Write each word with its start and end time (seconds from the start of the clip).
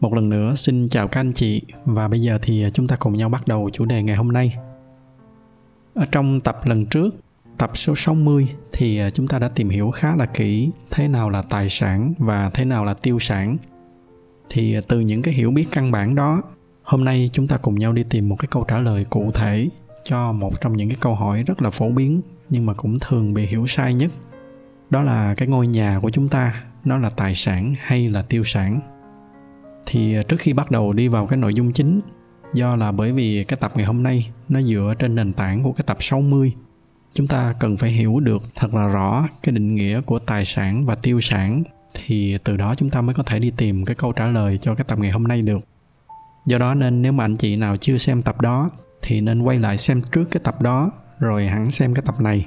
một 0.00 0.14
lần 0.14 0.28
nữa 0.28 0.54
xin 0.56 0.88
chào 0.88 1.08
các 1.08 1.20
anh 1.20 1.32
chị 1.32 1.62
và 1.84 2.08
bây 2.08 2.20
giờ 2.20 2.38
thì 2.42 2.64
à, 2.64 2.70
chúng 2.70 2.88
ta 2.88 2.96
cùng 2.96 3.16
nhau 3.16 3.28
bắt 3.28 3.48
đầu 3.48 3.70
chủ 3.72 3.84
đề 3.84 4.02
ngày 4.02 4.16
hôm 4.16 4.32
nay. 4.32 4.56
Ở 5.94 6.06
trong 6.12 6.40
tập 6.40 6.60
lần 6.64 6.86
trước, 6.86 7.14
tập 7.58 7.70
số 7.74 7.94
60 7.96 8.48
thì 8.72 8.98
à, 8.98 9.10
chúng 9.10 9.28
ta 9.28 9.38
đã 9.38 9.48
tìm 9.48 9.68
hiểu 9.68 9.90
khá 9.90 10.16
là 10.16 10.26
kỹ 10.26 10.70
thế 10.90 11.08
nào 11.08 11.30
là 11.30 11.42
tài 11.42 11.68
sản 11.68 12.14
và 12.18 12.50
thế 12.54 12.64
nào 12.64 12.84
là 12.84 12.94
tiêu 12.94 13.18
sản. 13.18 13.56
Thì 14.50 14.74
à, 14.74 14.80
từ 14.88 15.00
những 15.00 15.22
cái 15.22 15.34
hiểu 15.34 15.50
biết 15.50 15.66
căn 15.70 15.90
bản 15.90 16.14
đó, 16.14 16.42
hôm 16.82 17.04
nay 17.04 17.30
chúng 17.32 17.48
ta 17.48 17.56
cùng 17.56 17.74
nhau 17.74 17.92
đi 17.92 18.04
tìm 18.10 18.28
một 18.28 18.36
cái 18.38 18.48
câu 18.50 18.64
trả 18.68 18.78
lời 18.78 19.06
cụ 19.10 19.30
thể 19.34 19.68
cho 20.04 20.32
một 20.32 20.60
trong 20.60 20.76
những 20.76 20.88
cái 20.88 20.98
câu 21.00 21.14
hỏi 21.14 21.42
rất 21.42 21.62
là 21.62 21.70
phổ 21.70 21.88
biến 21.88 22.20
nhưng 22.48 22.66
mà 22.66 22.74
cũng 22.74 22.98
thường 23.00 23.34
bị 23.34 23.46
hiểu 23.46 23.66
sai 23.66 23.94
nhất. 23.94 24.10
Đó 24.90 25.02
là 25.02 25.34
cái 25.34 25.48
ngôi 25.48 25.66
nhà 25.66 25.98
của 26.02 26.10
chúng 26.10 26.28
ta 26.28 26.62
nó 26.84 26.98
là 26.98 27.10
tài 27.10 27.34
sản 27.34 27.74
hay 27.78 28.08
là 28.08 28.22
tiêu 28.22 28.44
sản? 28.44 28.95
Thì 29.86 30.16
à, 30.16 30.22
trước 30.22 30.36
khi 30.40 30.52
bắt 30.52 30.70
đầu 30.70 30.92
đi 30.92 31.08
vào 31.08 31.26
cái 31.26 31.36
nội 31.36 31.54
dung 31.54 31.72
chính, 31.72 32.00
do 32.54 32.76
là 32.76 32.92
bởi 32.92 33.12
vì 33.12 33.44
cái 33.44 33.58
tập 33.60 33.72
ngày 33.74 33.84
hôm 33.84 34.02
nay 34.02 34.30
nó 34.48 34.62
dựa 34.62 34.94
trên 34.98 35.14
nền 35.14 35.32
tảng 35.32 35.62
của 35.62 35.72
cái 35.72 35.84
tập 35.86 35.96
60 36.00 36.52
chúng 37.16 37.26
ta 37.26 37.54
cần 37.60 37.76
phải 37.76 37.90
hiểu 37.90 38.20
được 38.20 38.42
thật 38.54 38.74
là 38.74 38.86
rõ 38.86 39.28
cái 39.42 39.52
định 39.52 39.74
nghĩa 39.74 40.00
của 40.00 40.18
tài 40.18 40.44
sản 40.44 40.86
và 40.86 40.94
tiêu 40.94 41.20
sản, 41.20 41.62
thì 41.94 42.38
từ 42.44 42.56
đó 42.56 42.74
chúng 42.74 42.90
ta 42.90 43.00
mới 43.00 43.14
có 43.14 43.22
thể 43.22 43.38
đi 43.38 43.52
tìm 43.56 43.84
cái 43.84 43.94
câu 43.94 44.12
trả 44.12 44.26
lời 44.26 44.58
cho 44.62 44.74
cái 44.74 44.84
tập 44.88 44.98
ngày 44.98 45.10
hôm 45.10 45.24
nay 45.24 45.42
được. 45.42 45.60
Do 46.46 46.58
đó 46.58 46.74
nên 46.74 47.02
nếu 47.02 47.12
mà 47.12 47.24
anh 47.24 47.36
chị 47.36 47.56
nào 47.56 47.76
chưa 47.76 47.98
xem 47.98 48.22
tập 48.22 48.40
đó, 48.40 48.70
thì 49.02 49.20
nên 49.20 49.42
quay 49.42 49.58
lại 49.58 49.78
xem 49.78 50.02
trước 50.12 50.24
cái 50.30 50.40
tập 50.44 50.62
đó, 50.62 50.90
rồi 51.18 51.48
hẳn 51.48 51.70
xem 51.70 51.94
cái 51.94 52.02
tập 52.06 52.20
này. 52.20 52.46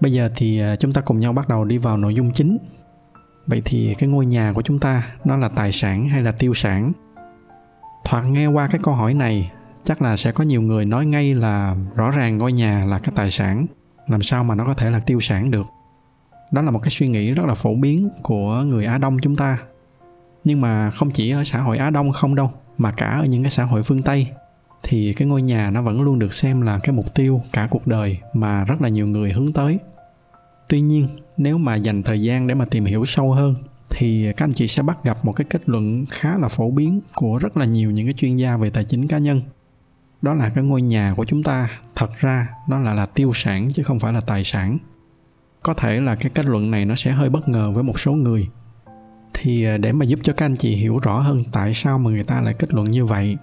Bây 0.00 0.12
giờ 0.12 0.30
thì 0.36 0.60
à, 0.60 0.76
chúng 0.76 0.92
ta 0.92 1.00
cùng 1.00 1.20
nhau 1.20 1.32
bắt 1.32 1.48
đầu 1.48 1.64
đi 1.64 1.78
vào 1.78 1.96
nội 1.96 2.14
dung 2.14 2.32
chính 2.32 2.58
vậy 3.46 3.62
thì 3.64 3.94
cái 3.98 4.08
ngôi 4.08 4.26
nhà 4.26 4.52
của 4.52 4.62
chúng 4.62 4.78
ta, 4.78 5.06
nó 5.24 5.36
là 5.36 5.48
tài 5.48 5.72
sản 5.72 6.08
hay 6.08 6.22
là 6.22 6.32
tiêu 6.32 6.54
sản? 6.54 6.92
Thoạt 8.04 8.24
nghe 8.26 8.46
qua 8.46 8.66
cái 8.66 8.80
câu 8.82 8.94
hỏi 8.94 9.14
này, 9.14 9.52
chắc 9.84 10.02
là 10.02 10.16
sẽ 10.16 10.32
có 10.32 10.44
nhiều 10.44 10.62
người 10.62 10.84
nói 10.84 11.06
ngay 11.06 11.34
là 11.34 11.76
rõ 11.94 12.10
ràng 12.10 12.38
ngôi 12.38 12.52
nhà 12.52 12.84
là 12.84 12.98
cái 12.98 13.12
tài 13.16 13.30
sản. 13.30 13.66
Làm 14.06 14.22
sao 14.22 14.44
mà 14.44 14.54
nó 14.54 14.64
có 14.64 14.74
thể 14.74 14.90
là 14.90 15.00
tiêu 15.00 15.20
sản 15.20 15.50
được? 15.50 15.66
Đó 16.50 16.62
là 16.62 16.70
một 16.70 16.78
cái 16.82 16.90
suy 16.90 17.08
nghĩ 17.08 17.30
rất 17.30 17.46
là 17.46 17.54
phổ 17.54 17.74
biến 17.74 18.08
của 18.22 18.62
người 18.66 18.84
á 18.84 18.98
đông 18.98 19.18
chúng 19.22 19.36
ta. 19.36 19.58
Nhưng 20.44 20.60
mà 20.60 20.90
không 20.90 21.10
chỉ 21.10 21.30
ở 21.30 21.44
xã 21.44 21.60
hội 21.60 21.78
á 21.78 21.90
đông 21.90 22.12
không 22.12 22.34
đâu, 22.34 22.50
mà 22.78 22.92
cả 22.92 23.06
ở 23.06 23.24
những 23.24 23.42
cái 23.42 23.50
xã 23.50 23.64
hội 23.64 23.82
phương 23.82 24.02
tây, 24.02 24.26
thì 24.82 25.12
cái 25.12 25.28
ngôi 25.28 25.42
nhà 25.42 25.70
nó 25.70 25.82
vẫn 25.82 26.00
luôn 26.00 26.18
được 26.18 26.34
xem 26.34 26.60
là 26.60 26.78
cái 26.82 26.92
mục 26.92 27.14
tiêu 27.14 27.42
cả 27.52 27.68
cuộc 27.70 27.86
đời 27.86 28.18
mà 28.32 28.64
rất 28.64 28.82
là 28.82 28.88
nhiều 28.88 29.06
người 29.06 29.32
hướng 29.32 29.52
tới 29.52 29.78
tuy 30.68 30.80
nhiên, 30.80 31.08
nếu 31.36 31.58
mà 31.58 31.76
dành 31.76 32.02
thời 32.02 32.22
gian 32.22 32.46
để 32.46 32.54
mà 32.54 32.64
tìm 32.64 32.84
hiểu 32.84 33.04
sâu 33.04 33.32
hơn, 33.32 33.54
thì 33.90 34.32
các 34.36 34.44
anh 34.44 34.52
chị 34.52 34.68
sẽ 34.68 34.82
bắt 34.82 35.04
gặp 35.04 35.24
một 35.24 35.32
cái 35.32 35.44
kết 35.50 35.68
luận 35.68 36.06
khá 36.10 36.38
là 36.38 36.48
phổ 36.48 36.70
biến 36.70 37.00
của 37.14 37.38
rất 37.38 37.56
là 37.56 37.64
nhiều 37.64 37.90
những 37.90 38.06
cái 38.06 38.14
chuyên 38.14 38.36
gia 38.36 38.56
về 38.56 38.70
tài 38.70 38.84
chính 38.84 39.08
cá 39.08 39.18
nhân. 39.18 39.40
Đó 40.22 40.34
là 40.34 40.48
cái 40.48 40.64
ngôi 40.64 40.82
nhà 40.82 41.14
của 41.16 41.24
chúng 41.24 41.42
ta, 41.42 41.80
thật 41.94 42.10
ra 42.20 42.48
nó 42.68 42.78
là 42.78 42.92
là 42.94 43.06
tiêu 43.06 43.30
sản 43.34 43.72
chứ 43.72 43.82
không 43.82 44.00
phải 44.00 44.12
là 44.12 44.20
tài 44.20 44.44
sản. 44.44 44.78
Có 45.62 45.74
thể 45.74 46.00
là 46.00 46.14
cái 46.14 46.30
kết 46.34 46.46
luận 46.46 46.70
này 46.70 46.84
nó 46.84 46.94
sẽ 46.94 47.12
hơi 47.12 47.30
bất 47.30 47.48
ngờ 47.48 47.70
với 47.70 47.82
một 47.82 48.00
số 48.00 48.12
người. 48.12 48.48
Thì 49.34 49.64
à, 49.64 49.76
để 49.76 49.92
mà 49.92 50.04
giúp 50.04 50.20
cho 50.22 50.32
các 50.32 50.46
anh 50.46 50.56
chị 50.56 50.74
hiểu 50.74 50.98
rõ 50.98 51.20
hơn 51.20 51.38
tại 51.52 51.74
sao 51.74 51.98
mà 51.98 52.10
người 52.10 52.24
ta 52.24 52.40
lại 52.40 52.54
kết 52.58 52.74
luận 52.74 52.90
như 52.90 53.04
vậy, 53.04 53.36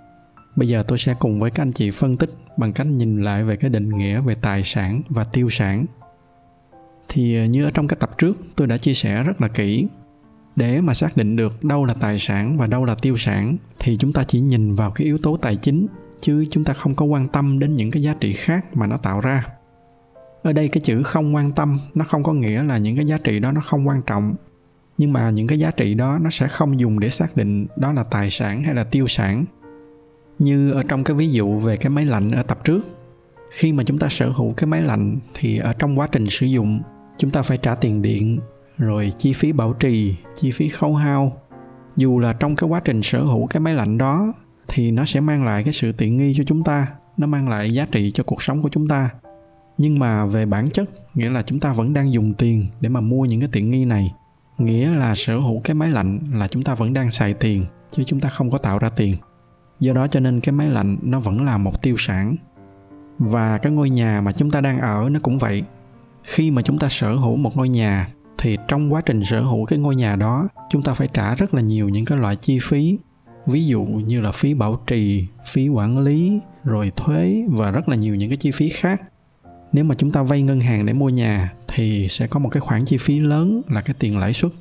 bây 0.55 0.67
giờ 0.67 0.83
tôi 0.87 0.97
sẽ 0.97 1.13
cùng 1.19 1.39
với 1.39 1.51
các 1.51 1.63
anh 1.63 1.71
chị 1.71 1.91
phân 1.91 2.17
tích 2.17 2.29
bằng 2.57 2.73
cách 2.73 2.87
nhìn 2.87 3.21
lại 3.21 3.43
về 3.43 3.55
cái 3.55 3.69
định 3.69 3.89
nghĩa 3.89 4.21
về 4.21 4.35
tài 4.35 4.63
sản 4.63 5.01
và 5.09 5.23
tiêu 5.23 5.49
sản 5.49 5.85
thì 7.09 7.37
ờ, 7.37 7.45
như 7.45 7.63
ở 7.65 7.71
trong 7.73 7.87
các 7.87 7.99
tập 7.99 8.17
trước, 8.17 8.37
tôi 8.55 8.67
đã 8.67 8.77
chia 8.77 8.93
sẻ 8.93 9.23
rất 9.23 9.41
là 9.41 9.47
kỹ. 9.47 9.87
Để 10.55 10.81
mà 10.81 10.93
xác 10.93 11.17
định 11.17 11.35
được 11.35 11.63
đâu 11.63 11.85
là 11.85 11.93
tài 11.93 12.19
sản 12.19 12.57
và 12.57 12.67
đâu 12.67 12.85
là 12.85 12.95
tiêu 13.01 13.17
sản, 13.17 13.57
thì 13.79 13.97
chúng 13.97 14.13
ta 14.13 14.23
chỉ 14.23 14.39
nhìn 14.39 14.75
vào 14.75 14.91
cái 14.91 15.05
yếu 15.05 15.17
tố 15.17 15.37
tài 15.37 15.55
chính, 15.55 15.87
chứ 16.21 16.45
chúng 16.51 16.63
ta 16.63 16.73
không 16.73 16.95
có 16.95 17.05
quan 17.05 17.27
tâm 17.27 17.59
đến 17.59 17.75
những 17.75 17.91
cái 17.91 18.03
giá 18.03 18.15
trị 18.19 18.33
khác 18.33 18.65
mà 18.77 18.87
nó 18.87 18.97
tạo 18.97 19.21
ra. 19.21 19.45
Ở 20.43 20.53
đây 20.53 20.67
cái 20.67 20.81
chữ 20.81 21.03
không 21.03 21.35
quan 21.35 21.51
tâm, 21.51 21.79
nó 21.93 22.05
không 22.05 22.23
có 22.23 22.33
nghĩa 22.33 22.63
là 22.63 22.77
những 22.77 22.95
cái 22.95 23.05
giá 23.05 23.17
trị 23.17 23.39
đó 23.39 23.51
nó 23.51 23.61
không 23.61 23.87
quan 23.87 24.01
trọng. 24.01 24.35
Nhưng 24.97 25.13
mà 25.13 25.29
những 25.29 25.47
cái 25.47 25.59
giá 25.59 25.71
trị 25.71 25.93
đó 25.93 26.19
nó 26.21 26.29
sẽ 26.29 26.47
không 26.47 26.79
dùng 26.79 26.99
để 26.99 27.09
xác 27.09 27.37
định 27.37 27.67
đó 27.75 27.93
là 27.93 28.03
tài 28.03 28.29
sản 28.29 28.63
hay 28.63 28.75
là 28.75 28.83
tiêu 28.83 29.07
sản. 29.07 29.45
Như 30.39 30.71
ở 30.71 30.83
trong 30.83 31.03
cái 31.03 31.15
ví 31.15 31.31
dụ 31.31 31.59
về 31.59 31.77
cái 31.77 31.89
máy 31.89 32.05
lạnh 32.05 32.31
ở 32.31 32.43
tập 32.43 32.63
trước, 32.63 32.87
khi 33.51 33.71
mà 33.71 33.83
chúng 33.83 33.99
ta 33.99 34.07
sở 34.09 34.29
hữu 34.29 34.53
cái 34.53 34.67
máy 34.67 34.81
lạnh 34.81 35.17
thì 35.33 35.57
ở 35.57 35.73
trong 35.73 35.99
quá 35.99 36.07
trình 36.11 36.25
sử 36.29 36.45
dụng 36.45 36.81
chúng 37.17 37.31
ta 37.31 37.41
phải 37.41 37.57
trả 37.57 37.75
tiền 37.75 38.01
điện, 38.01 38.39
rồi 38.77 39.13
chi 39.17 39.33
phí 39.33 39.51
bảo 39.51 39.73
trì, 39.73 40.15
chi 40.35 40.51
phí 40.51 40.69
khấu 40.69 40.95
hao. 40.95 41.37
Dù 41.95 42.19
là 42.19 42.33
trong 42.33 42.55
cái 42.55 42.69
quá 42.69 42.79
trình 42.79 43.01
sở 43.01 43.23
hữu 43.23 43.47
cái 43.47 43.59
máy 43.59 43.73
lạnh 43.73 43.97
đó, 43.97 44.33
thì 44.67 44.91
nó 44.91 45.05
sẽ 45.05 45.19
mang 45.19 45.45
lại 45.45 45.63
cái 45.63 45.73
sự 45.73 45.91
tiện 45.91 46.17
nghi 46.17 46.33
cho 46.37 46.43
chúng 46.47 46.63
ta, 46.63 46.87
nó 47.17 47.27
mang 47.27 47.49
lại 47.49 47.73
giá 47.73 47.85
trị 47.91 48.11
cho 48.11 48.23
cuộc 48.23 48.43
sống 48.43 48.61
của 48.61 48.69
chúng 48.69 48.87
ta. 48.87 49.09
Nhưng 49.77 49.99
mà 49.99 50.25
về 50.25 50.45
bản 50.45 50.69
chất, 50.69 50.89
nghĩa 51.13 51.29
là 51.29 51.41
chúng 51.41 51.59
ta 51.59 51.73
vẫn 51.73 51.93
đang 51.93 52.13
dùng 52.13 52.33
tiền 52.33 52.67
để 52.81 52.89
mà 52.89 53.01
mua 53.01 53.25
những 53.25 53.39
cái 53.39 53.49
tiện 53.51 53.69
nghi 53.69 53.85
này. 53.85 54.13
Nghĩa 54.57 54.89
là 54.89 55.15
sở 55.15 55.37
hữu 55.37 55.61
cái 55.63 55.75
máy 55.75 55.91
lạnh 55.91 56.19
là 56.33 56.47
chúng 56.47 56.63
ta 56.63 56.75
vẫn 56.75 56.93
đang 56.93 57.11
xài 57.11 57.33
tiền, 57.33 57.65
chứ 57.91 58.03
chúng 58.03 58.19
ta 58.19 58.29
không 58.29 58.51
có 58.51 58.57
tạo 58.57 58.79
ra 58.79 58.89
tiền. 58.89 59.15
Do 59.79 59.93
đó 59.93 60.07
cho 60.07 60.19
nên 60.19 60.39
cái 60.39 60.53
máy 60.53 60.69
lạnh 60.69 60.97
nó 61.01 61.19
vẫn 61.19 61.45
là 61.45 61.57
một 61.57 61.81
tiêu 61.81 61.95
sản. 61.97 62.35
Và 63.19 63.57
cái 63.57 63.71
ngôi 63.71 63.89
nhà 63.89 64.21
mà 64.21 64.31
chúng 64.31 64.51
ta 64.51 64.61
đang 64.61 64.79
ở 64.79 65.09
nó 65.11 65.19
cũng 65.23 65.37
vậy 65.37 65.63
khi 66.23 66.51
mà 66.51 66.61
chúng 66.61 66.79
ta 66.79 66.89
sở 66.89 67.15
hữu 67.15 67.35
một 67.35 67.57
ngôi 67.57 67.69
nhà, 67.69 68.07
thì 68.37 68.57
trong 68.67 68.93
quá 68.93 69.01
trình 69.05 69.23
sở 69.25 69.41
hữu 69.41 69.65
cái 69.65 69.79
ngôi 69.79 69.95
nhà 69.95 70.15
đó, 70.15 70.47
chúng 70.69 70.83
ta 70.83 70.93
phải 70.93 71.07
trả 71.13 71.35
rất 71.35 71.53
là 71.53 71.61
nhiều 71.61 71.89
những 71.89 72.05
cái 72.05 72.17
loại 72.17 72.35
chi 72.35 72.59
phí. 72.61 72.97
Ví 73.45 73.65
dụ 73.65 73.81
như 73.83 74.21
là 74.21 74.31
phí 74.31 74.53
bảo 74.53 74.83
trì, 74.87 75.27
phí 75.45 75.67
quản 75.67 75.99
lý, 75.99 76.39
rồi 76.63 76.91
thuế 76.95 77.43
và 77.49 77.71
rất 77.71 77.89
là 77.89 77.95
nhiều 77.95 78.15
những 78.15 78.29
cái 78.29 78.37
chi 78.37 78.51
phí 78.51 78.69
khác. 78.69 79.01
Nếu 79.71 79.83
mà 79.83 79.95
chúng 79.95 80.11
ta 80.11 80.23
vay 80.23 80.41
ngân 80.41 80.59
hàng 80.59 80.85
để 80.85 80.93
mua 80.93 81.09
nhà, 81.09 81.53
thì 81.67 82.07
sẽ 82.07 82.27
có 82.27 82.39
một 82.39 82.49
cái 82.49 82.61
khoản 82.61 82.85
chi 82.85 82.97
phí 82.97 83.19
lớn 83.19 83.61
là 83.69 83.81
cái 83.81 83.95
tiền 83.99 84.17
lãi 84.17 84.33
suất. 84.33 84.51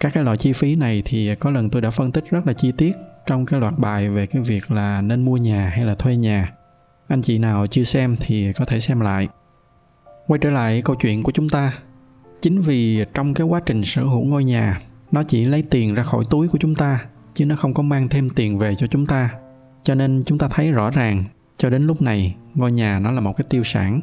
Các 0.00 0.14
cái 0.14 0.24
loại 0.24 0.36
chi 0.36 0.52
phí 0.52 0.76
này 0.76 1.02
thì 1.04 1.34
có 1.34 1.50
lần 1.50 1.70
tôi 1.70 1.82
đã 1.82 1.90
phân 1.90 2.12
tích 2.12 2.24
rất 2.30 2.46
là 2.46 2.52
chi 2.52 2.72
tiết 2.78 2.92
trong 3.26 3.46
cái 3.46 3.60
loạt 3.60 3.78
bài 3.78 4.08
về 4.08 4.26
cái 4.26 4.42
việc 4.42 4.70
là 4.70 5.02
nên 5.02 5.24
mua 5.24 5.36
nhà 5.36 5.68
hay 5.74 5.84
là 5.84 5.94
thuê 5.94 6.16
nhà. 6.16 6.52
Anh 7.08 7.22
chị 7.22 7.38
nào 7.38 7.66
chưa 7.66 7.84
xem 7.84 8.16
thì 8.20 8.52
có 8.52 8.64
thể 8.64 8.80
xem 8.80 9.00
lại 9.00 9.28
quay 10.26 10.38
trở 10.38 10.50
lại 10.50 10.82
câu 10.84 10.96
chuyện 10.96 11.22
của 11.22 11.32
chúng 11.32 11.48
ta. 11.48 11.72
Chính 12.42 12.60
vì 12.60 13.04
trong 13.14 13.34
cái 13.34 13.46
quá 13.46 13.60
trình 13.66 13.84
sở 13.84 14.04
hữu 14.04 14.24
ngôi 14.24 14.44
nhà, 14.44 14.80
nó 15.12 15.22
chỉ 15.22 15.44
lấy 15.44 15.62
tiền 15.62 15.94
ra 15.94 16.02
khỏi 16.02 16.24
túi 16.30 16.48
của 16.48 16.58
chúng 16.58 16.74
ta, 16.74 17.04
chứ 17.34 17.46
nó 17.46 17.56
không 17.56 17.74
có 17.74 17.82
mang 17.82 18.08
thêm 18.08 18.30
tiền 18.30 18.58
về 18.58 18.74
cho 18.74 18.86
chúng 18.86 19.06
ta. 19.06 19.30
Cho 19.84 19.94
nên 19.94 20.22
chúng 20.26 20.38
ta 20.38 20.48
thấy 20.48 20.72
rõ 20.72 20.90
ràng, 20.90 21.24
cho 21.56 21.70
đến 21.70 21.86
lúc 21.86 22.02
này, 22.02 22.36
ngôi 22.54 22.72
nhà 22.72 22.98
nó 22.98 23.10
là 23.10 23.20
một 23.20 23.36
cái 23.36 23.44
tiêu 23.50 23.62
sản. 23.62 24.00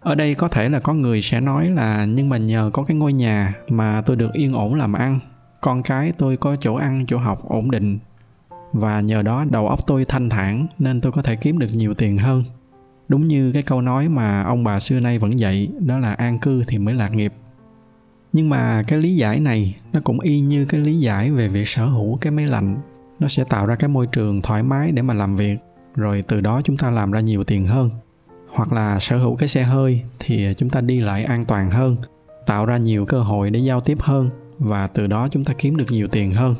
Ở 0.00 0.14
đây 0.14 0.34
có 0.34 0.48
thể 0.48 0.68
là 0.68 0.80
có 0.80 0.94
người 0.94 1.22
sẽ 1.22 1.40
nói 1.40 1.70
là, 1.70 2.04
nhưng 2.04 2.28
mà 2.28 2.36
nhờ 2.36 2.70
có 2.72 2.82
cái 2.82 2.96
ngôi 2.96 3.12
nhà 3.12 3.54
mà 3.68 4.02
tôi 4.06 4.16
được 4.16 4.32
yên 4.32 4.52
ổn 4.52 4.74
làm 4.74 4.92
ăn, 4.92 5.18
con 5.60 5.82
cái 5.82 6.12
tôi 6.18 6.36
có 6.36 6.56
chỗ 6.56 6.74
ăn, 6.74 7.04
chỗ 7.08 7.18
học 7.18 7.38
ổn 7.44 7.70
định, 7.70 7.98
và 8.72 9.00
nhờ 9.00 9.22
đó 9.22 9.44
đầu 9.50 9.68
óc 9.68 9.86
tôi 9.86 10.04
thanh 10.04 10.28
thản, 10.28 10.66
nên 10.78 11.00
tôi 11.00 11.12
có 11.12 11.22
thể 11.22 11.36
kiếm 11.36 11.58
được 11.58 11.68
nhiều 11.74 11.94
tiền 11.94 12.18
hơn 12.18 12.44
đúng 13.08 13.28
như 13.28 13.52
cái 13.52 13.62
câu 13.62 13.80
nói 13.80 14.08
mà 14.08 14.42
ông 14.42 14.64
bà 14.64 14.80
xưa 14.80 15.00
nay 15.00 15.18
vẫn 15.18 15.40
dạy, 15.40 15.68
đó 15.80 15.98
là 15.98 16.12
an 16.12 16.38
cư 16.38 16.64
thì 16.64 16.78
mới 16.78 16.94
lạc 16.94 17.08
nghiệp. 17.08 17.32
Nhưng 18.32 18.48
mà 18.48 18.82
cái 18.82 18.98
lý 18.98 19.16
giải 19.16 19.40
này, 19.40 19.76
nó 19.92 20.00
cũng 20.04 20.20
y 20.20 20.40
như 20.40 20.64
cái 20.64 20.80
lý 20.80 20.98
giải 20.98 21.30
về 21.30 21.48
việc 21.48 21.68
sở 21.68 21.86
hữu 21.86 22.16
cái 22.16 22.30
máy 22.30 22.46
lạnh. 22.46 22.76
Nó 23.18 23.28
sẽ 23.28 23.44
tạo 23.44 23.66
ra 23.66 23.76
cái 23.76 23.88
môi 23.88 24.06
trường 24.06 24.42
thoải 24.42 24.62
mái 24.62 24.92
để 24.92 25.02
mà 25.02 25.14
làm 25.14 25.36
việc, 25.36 25.56
rồi 25.96 26.24
từ 26.28 26.40
đó 26.40 26.60
chúng 26.64 26.76
ta 26.76 26.90
làm 26.90 27.12
ra 27.12 27.20
nhiều 27.20 27.44
tiền 27.44 27.66
hơn. 27.66 27.90
Hoặc 28.48 28.72
là 28.72 28.98
sở 29.00 29.18
hữu 29.18 29.36
cái 29.36 29.48
xe 29.48 29.62
hơi 29.62 30.02
thì 30.18 30.54
chúng 30.54 30.70
ta 30.70 30.80
đi 30.80 31.00
lại 31.00 31.24
an 31.24 31.44
toàn 31.44 31.70
hơn, 31.70 31.96
tạo 32.46 32.66
ra 32.66 32.76
nhiều 32.76 33.06
cơ 33.06 33.20
hội 33.20 33.50
để 33.50 33.60
giao 33.60 33.80
tiếp 33.80 33.98
hơn, 34.00 34.30
và 34.58 34.86
từ 34.86 35.06
đó 35.06 35.28
chúng 35.28 35.44
ta 35.44 35.54
kiếm 35.58 35.76
được 35.76 35.90
nhiều 35.90 36.08
tiền 36.08 36.32
hơn. 36.32 36.54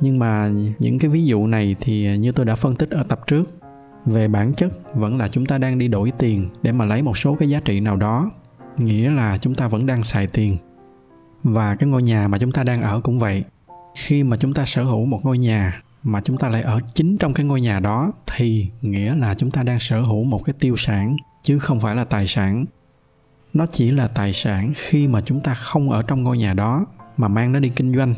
Nhưng 0.00 0.18
mà 0.18 0.50
những 0.78 0.98
cái 0.98 1.10
ví 1.10 1.24
dụ 1.24 1.46
này 1.46 1.76
thì 1.80 2.18
như 2.18 2.32
tôi 2.32 2.46
đã 2.46 2.54
phân 2.54 2.76
tích 2.76 2.90
ở 2.90 3.02
tập 3.02 3.20
trước 3.26 3.57
về 4.08 4.28
bản 4.28 4.54
chất, 4.54 4.94
vẫn 4.94 5.18
là 5.18 5.28
chúng 5.28 5.46
ta 5.46 5.58
đang 5.58 5.78
đi 5.78 5.88
đổi 5.88 6.12
tiền 6.18 6.48
để 6.62 6.72
mà 6.72 6.84
lấy 6.84 7.02
một 7.02 7.18
số 7.18 7.34
cái 7.34 7.48
giá 7.48 7.60
trị 7.60 7.80
nào 7.80 7.96
đó, 7.96 8.30
nghĩa 8.76 9.10
là 9.10 9.38
chúng 9.38 9.54
ta 9.54 9.68
vẫn 9.68 9.86
đang 9.86 10.04
xài 10.04 10.26
tiền. 10.26 10.56
Và 11.42 11.74
cái 11.74 11.88
ngôi 11.88 12.02
nhà 12.02 12.28
mà 12.28 12.38
chúng 12.38 12.52
ta 12.52 12.64
đang 12.64 12.82
ở 12.82 13.00
cũng 13.00 13.18
vậy. 13.18 13.44
Khi 13.96 14.22
mà 14.22 14.36
chúng 14.36 14.54
ta 14.54 14.66
sở 14.66 14.84
hữu 14.84 15.06
một 15.06 15.20
ngôi 15.24 15.38
nhà 15.38 15.82
mà 16.02 16.20
chúng 16.20 16.38
ta 16.38 16.48
lại 16.48 16.62
ở 16.62 16.80
chính 16.94 17.18
trong 17.18 17.34
cái 17.34 17.46
ngôi 17.46 17.60
nhà 17.60 17.80
đó, 17.80 18.12
thì 18.36 18.70
nghĩa 18.82 19.14
là 19.14 19.34
chúng 19.34 19.50
ta 19.50 19.62
đang 19.62 19.78
sở 19.78 20.00
hữu 20.00 20.24
một 20.24 20.44
cái 20.44 20.54
tiêu 20.58 20.76
sản, 20.76 21.16
chứ 21.42 21.58
không 21.58 21.80
phải 21.80 21.96
là 21.96 22.04
tài 22.04 22.26
sản. 22.26 22.64
Nó 23.54 23.66
chỉ 23.72 23.90
là 23.90 24.08
tài 24.08 24.32
sản 24.32 24.72
khi 24.76 25.08
mà 25.08 25.20
chúng 25.20 25.40
ta 25.40 25.54
không 25.54 25.90
ở 25.90 26.02
trong 26.02 26.22
ngôi 26.22 26.38
nhà 26.38 26.54
đó 26.54 26.86
mà 27.16 27.28
mang 27.28 27.52
nó 27.52 27.58
đi 27.58 27.68
kinh 27.68 27.96
doanh. 27.96 28.14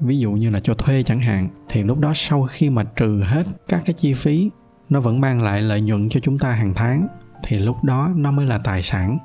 Ví 0.00 0.18
dụ 0.18 0.32
như 0.32 0.50
là 0.50 0.60
cho 0.60 0.74
thuê 0.74 1.02
chẳng 1.02 1.20
hạn, 1.20 1.48
thì 1.68 1.82
lúc 1.82 1.98
đó 1.98 2.12
sau 2.14 2.46
khi 2.50 2.70
mà 2.70 2.84
trừ 2.84 3.22
hết 3.26 3.46
các 3.68 3.82
cái 3.84 3.94
chi 3.94 4.14
phí 4.14 4.50
nó 4.88 5.00
vẫn 5.00 5.20
mang 5.20 5.42
lại 5.42 5.62
lợi 5.62 5.80
nhuận 5.80 6.08
cho 6.08 6.20
chúng 6.20 6.38
ta 6.38 6.52
hàng 6.52 6.74
tháng, 6.74 7.06
thì 7.42 7.58
lúc 7.58 7.84
đó 7.84 8.10
nó 8.16 8.30
mới 8.30 8.46
là 8.46 8.58
tài 8.58 8.82
sản. 8.82 9.18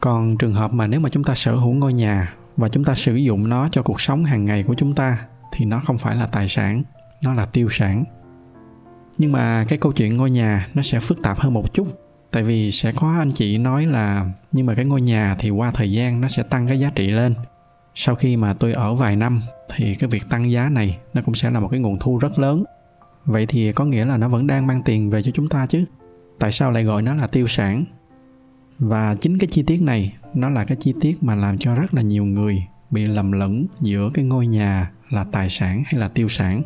Còn 0.00 0.38
trường 0.38 0.52
hợp 0.52 0.72
mà 0.72 0.86
nếu 0.86 1.00
mà 1.00 1.08
chúng 1.08 1.24
ta 1.24 1.34
sở 1.34 1.56
hữu 1.56 1.72
ngôi 1.72 1.92
nhà 1.92 2.34
và 2.56 2.68
chúng 2.68 2.84
ta 2.84 2.94
sử 2.94 3.14
dụng 3.14 3.48
nó 3.48 3.68
cho 3.72 3.82
cuộc 3.82 4.00
sống 4.00 4.24
hàng 4.24 4.44
ngày 4.44 4.62
của 4.62 4.74
chúng 4.74 4.94
ta, 4.94 5.18
thì 5.52 5.64
nó 5.64 5.80
không 5.80 5.98
phải 5.98 6.16
là 6.16 6.26
tài 6.26 6.48
sản, 6.48 6.82
nó 7.22 7.34
là 7.34 7.46
tiêu 7.46 7.68
sản. 7.70 8.04
Nhưng 9.18 9.32
mà 9.32 9.64
cái 9.68 9.78
câu 9.78 9.92
chuyện 9.92 10.16
ngôi 10.16 10.30
nhà 10.30 10.66
nó 10.74 10.82
sẽ 10.82 11.00
phức 11.00 11.22
tạp 11.22 11.38
hơn 11.40 11.54
một 11.54 11.74
chút, 11.74 11.86
tại 12.30 12.42
vì 12.42 12.70
sẽ 12.70 12.92
có 12.92 13.14
anh 13.18 13.32
chị 13.32 13.58
nói 13.58 13.86
là, 13.86 14.30
nhưng 14.52 14.66
mà 14.66 14.74
cái 14.74 14.84
ngôi 14.84 15.00
nhà 15.00 15.36
thì 15.38 15.50
qua 15.50 15.70
thời 15.70 15.92
gian 15.92 16.20
nó 16.20 16.28
sẽ 16.28 16.42
tăng 16.42 16.66
cái 16.66 16.80
giá 16.80 16.90
trị 16.94 17.10
lên. 17.10 17.34
Sau 17.94 18.14
khi 18.14 18.36
mà 18.36 18.54
tôi 18.54 18.72
ở 18.72 18.94
vài 18.94 19.16
năm 19.16 19.40
thì 19.74 19.94
cái 19.94 20.10
việc 20.10 20.28
tăng 20.28 20.50
giá 20.50 20.68
này 20.68 20.98
nó 21.14 21.22
cũng 21.24 21.34
sẽ 21.34 21.50
là 21.50 21.60
một 21.60 21.68
cái 21.68 21.80
nguồn 21.80 21.98
thu 21.98 22.18
rất 22.18 22.38
lớn 22.38 22.64
vậy 23.24 23.46
thì 23.46 23.72
có 23.72 23.84
nghĩa 23.84 24.04
là 24.04 24.16
nó 24.16 24.28
vẫn 24.28 24.46
đang 24.46 24.66
mang 24.66 24.82
tiền 24.84 25.10
về 25.10 25.22
cho 25.22 25.30
chúng 25.34 25.48
ta 25.48 25.66
chứ? 25.66 25.84
Tại 26.38 26.52
sao 26.52 26.70
lại 26.70 26.84
gọi 26.84 27.02
nó 27.02 27.14
là 27.14 27.26
tiêu 27.26 27.46
sản? 27.46 27.84
Và 28.78 29.14
chính 29.14 29.38
cái 29.38 29.48
chi 29.50 29.62
tiết 29.62 29.82
này, 29.82 30.16
nó 30.34 30.50
là 30.50 30.64
cái 30.64 30.76
chi 30.80 30.94
tiết 31.00 31.22
mà 31.22 31.34
làm 31.34 31.58
cho 31.58 31.74
rất 31.74 31.94
là 31.94 32.02
nhiều 32.02 32.24
người 32.24 32.64
bị 32.90 33.04
lầm 33.04 33.32
lẫn 33.32 33.66
giữa 33.80 34.10
cái 34.14 34.24
ngôi 34.24 34.46
nhà 34.46 34.90
là 35.10 35.24
tài 35.32 35.48
sản 35.48 35.82
hay 35.86 36.00
là 36.00 36.08
tiêu 36.08 36.28
sản. 36.28 36.62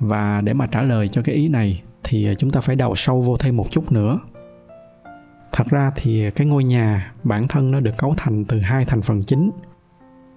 Và 0.00 0.40
để 0.40 0.52
mà 0.52 0.66
trả 0.66 0.82
lời 0.82 1.08
cho 1.08 1.22
cái 1.22 1.34
ý 1.34 1.48
này, 1.48 1.82
thì 2.04 2.28
chúng 2.38 2.50
ta 2.50 2.60
phải 2.60 2.76
đào 2.76 2.94
sâu 2.94 3.20
vô 3.20 3.36
thêm 3.36 3.56
một 3.56 3.70
chút 3.70 3.92
nữa. 3.92 4.20
Thật 5.52 5.66
ra 5.70 5.92
thì 5.96 6.30
cái 6.30 6.46
ngôi 6.46 6.64
nhà 6.64 7.12
bản 7.24 7.48
thân 7.48 7.70
nó 7.70 7.80
được 7.80 7.98
cấu 7.98 8.14
thành 8.16 8.44
từ 8.44 8.60
hai 8.60 8.84
thành 8.84 9.02
phần 9.02 9.22
chính. 9.22 9.50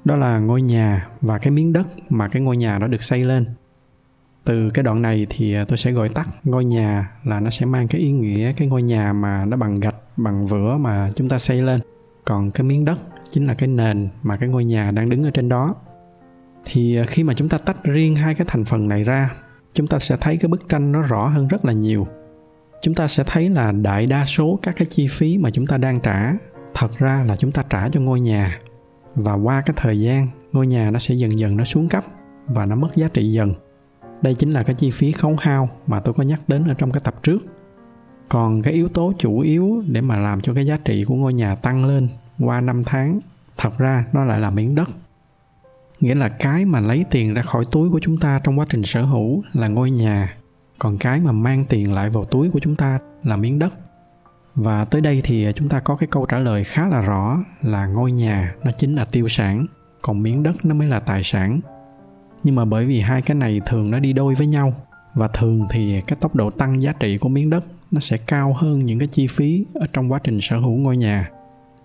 Đó 0.05 0.15
là 0.15 0.39
ngôi 0.39 0.61
nhà 0.61 1.07
và 1.21 1.37
cái 1.37 1.51
miếng 1.51 1.73
đất 1.73 1.87
mà 2.09 2.27
cái 2.27 2.41
ngôi 2.41 2.57
nhà 2.57 2.77
đó 2.79 2.87
được 2.87 3.03
xây 3.03 3.23
lên 3.23 3.45
từ 4.49 4.69
cái 4.69 4.83
đoạn 4.83 5.01
này 5.01 5.27
thì 5.29 5.53
à, 5.53 5.65
tôi 5.67 5.77
sẽ 5.77 5.91
gọi 5.91 6.09
tắt 6.09 6.27
ngôi 6.43 6.65
nhà 6.65 7.11
là 7.23 7.39
nó 7.39 7.49
sẽ 7.49 7.65
mang 7.65 7.87
cái 7.87 8.01
ý 8.01 8.11
nghĩa 8.11 8.53
cái 8.53 8.67
ngôi 8.67 8.83
nhà 8.83 9.13
mà 9.13 9.45
nó 9.45 9.57
bằng 9.57 9.75
gạch, 9.75 9.95
bằng 10.17 10.47
vữa 10.47 10.77
mà 10.77 11.11
chúng 11.15 11.29
ta 11.29 11.39
xây 11.39 11.61
lên. 11.61 11.79
Còn 12.25 12.51
cái 12.51 12.63
miếng 12.63 12.85
đất 12.85 12.99
chính 13.31 13.47
là 13.47 13.53
cái 13.53 13.67
nền 13.67 14.09
mà 14.23 14.37
cái 14.37 14.49
ngôi 14.49 14.65
nhà 14.65 14.91
đang 14.91 15.09
đứng 15.09 15.23
ở 15.23 15.31
trên 15.31 15.49
đó. 15.49 15.75
Thì 16.65 16.97
à, 16.97 17.03
khi 17.07 17.23
mà 17.23 17.33
chúng 17.33 17.49
ta 17.49 17.57
tách 17.57 17.83
riêng 17.83 18.15
hai 18.15 18.35
cái 18.35 18.47
thành 18.49 18.65
phần 18.65 18.87
này 18.87 19.03
ra, 19.03 19.33
chúng 19.73 19.87
ta 19.87 19.99
sẽ 19.99 20.17
thấy 20.21 20.37
cái 20.37 20.49
bức 20.49 20.69
tranh 20.69 20.91
nó 20.91 21.01
rõ 21.01 21.27
hơn 21.27 21.47
rất 21.47 21.65
là 21.65 21.73
nhiều. 21.73 22.07
Chúng 22.81 22.95
ta 22.95 23.07
sẽ 23.07 23.23
thấy 23.27 23.49
là 23.49 23.71
đại 23.71 24.05
đa 24.05 24.25
số 24.25 24.59
các 24.63 24.75
cái 24.77 24.85
chi 24.85 25.07
phí 25.07 25.37
mà 25.37 25.49
chúng 25.51 25.67
ta 25.67 25.77
đang 25.77 25.99
trả, 25.99 26.33
thật 26.73 26.97
ra 26.97 27.23
là 27.27 27.35
chúng 27.35 27.51
ta 27.51 27.63
trả 27.69 27.89
cho 27.89 28.01
ngôi 28.01 28.19
nhà. 28.19 28.59
Và 29.15 29.33
qua 29.33 29.61
cái 29.61 29.73
thời 29.77 29.99
gian, 29.99 30.27
ngôi 30.51 30.67
nhà 30.67 30.91
nó 30.91 30.99
sẽ 30.99 31.15
dần 31.15 31.39
dần 31.39 31.57
nó 31.57 31.63
xuống 31.63 31.89
cấp 31.89 32.03
và 32.47 32.65
nó 32.65 32.75
mất 32.75 32.95
giá 32.95 33.07
trị 33.13 33.31
dần 33.31 33.53
đây 34.21 34.33
chính 34.33 34.53
là 34.53 34.63
cái 34.63 34.75
chi 34.75 34.91
phí 34.91 35.11
khấu 35.11 35.35
hao 35.39 35.69
mà 35.87 35.99
tôi 35.99 36.13
có 36.13 36.23
nhắc 36.23 36.39
đến 36.47 36.67
ở 36.67 36.73
trong 36.73 36.91
cái 36.91 37.01
tập 37.03 37.15
trước. 37.23 37.39
Còn 38.29 38.61
cái 38.61 38.73
yếu 38.73 38.89
tố 38.89 39.13
chủ 39.17 39.39
yếu 39.39 39.83
để 39.87 40.01
mà 40.01 40.17
làm 40.17 40.41
cho 40.41 40.53
cái 40.53 40.65
giá 40.65 40.77
trị 40.85 41.03
của 41.07 41.15
ngôi 41.15 41.33
nhà 41.33 41.55
tăng 41.55 41.85
lên 41.85 42.07
qua 42.39 42.61
năm 42.61 42.83
tháng, 42.83 43.19
thật 43.57 43.77
ra 43.77 44.05
nó 44.13 44.25
lại 44.25 44.39
là 44.39 44.49
miếng 44.49 44.75
đất. 44.75 44.89
Nghĩa 45.99 46.15
là 46.15 46.29
cái 46.29 46.65
mà 46.65 46.79
lấy 46.79 47.05
tiền 47.11 47.33
ra 47.33 47.41
khỏi 47.41 47.65
túi 47.71 47.89
của 47.89 47.99
chúng 47.99 48.17
ta 48.17 48.39
trong 48.43 48.59
quá 48.59 48.65
trình 48.69 48.83
sở 48.83 49.03
hữu 49.03 49.43
là 49.53 49.67
ngôi 49.67 49.91
nhà, 49.91 50.35
còn 50.79 50.97
cái 50.97 51.19
mà 51.19 51.31
mang 51.31 51.65
tiền 51.65 51.93
lại 51.93 52.09
vào 52.09 52.25
túi 52.25 52.51
của 52.51 52.59
chúng 52.59 52.75
ta 52.75 52.99
là 53.23 53.35
miếng 53.35 53.59
đất. 53.59 53.73
Và 54.55 54.85
tới 54.85 55.01
đây 55.01 55.21
thì 55.23 55.47
chúng 55.55 55.69
ta 55.69 55.79
có 55.79 55.95
cái 55.95 56.07
câu 56.11 56.25
trả 56.25 56.39
lời 56.39 56.63
khá 56.63 56.89
là 56.89 57.01
rõ 57.01 57.43
là 57.61 57.85
ngôi 57.85 58.11
nhà 58.11 58.55
nó 58.63 58.71
chính 58.71 58.95
là 58.95 59.05
tiêu 59.05 59.27
sản, 59.27 59.65
còn 60.01 60.23
miếng 60.23 60.43
đất 60.43 60.65
nó 60.65 60.75
mới 60.75 60.87
là 60.87 60.99
tài 60.99 61.23
sản 61.23 61.59
nhưng 62.43 62.55
mà 62.55 62.65
bởi 62.65 62.85
vì 62.85 62.99
hai 62.99 63.21
cái 63.21 63.35
này 63.35 63.61
thường 63.65 63.91
nó 63.91 63.99
đi 63.99 64.13
đôi 64.13 64.35
với 64.35 64.47
nhau, 64.47 64.73
và 65.13 65.27
thường 65.27 65.67
thì 65.71 66.01
cái 66.07 66.17
tốc 66.21 66.35
độ 66.35 66.49
tăng 66.49 66.81
giá 66.81 66.93
trị 66.99 67.17
của 67.17 67.29
miếng 67.29 67.49
đất 67.49 67.65
nó 67.91 67.99
sẽ 67.99 68.17
cao 68.17 68.53
hơn 68.53 68.79
những 68.79 68.99
cái 68.99 69.07
chi 69.07 69.27
phí 69.27 69.65
ở 69.73 69.87
trong 69.93 70.11
quá 70.11 70.19
trình 70.23 70.39
sở 70.41 70.59
hữu 70.59 70.77
ngôi 70.77 70.97
nhà. 70.97 71.29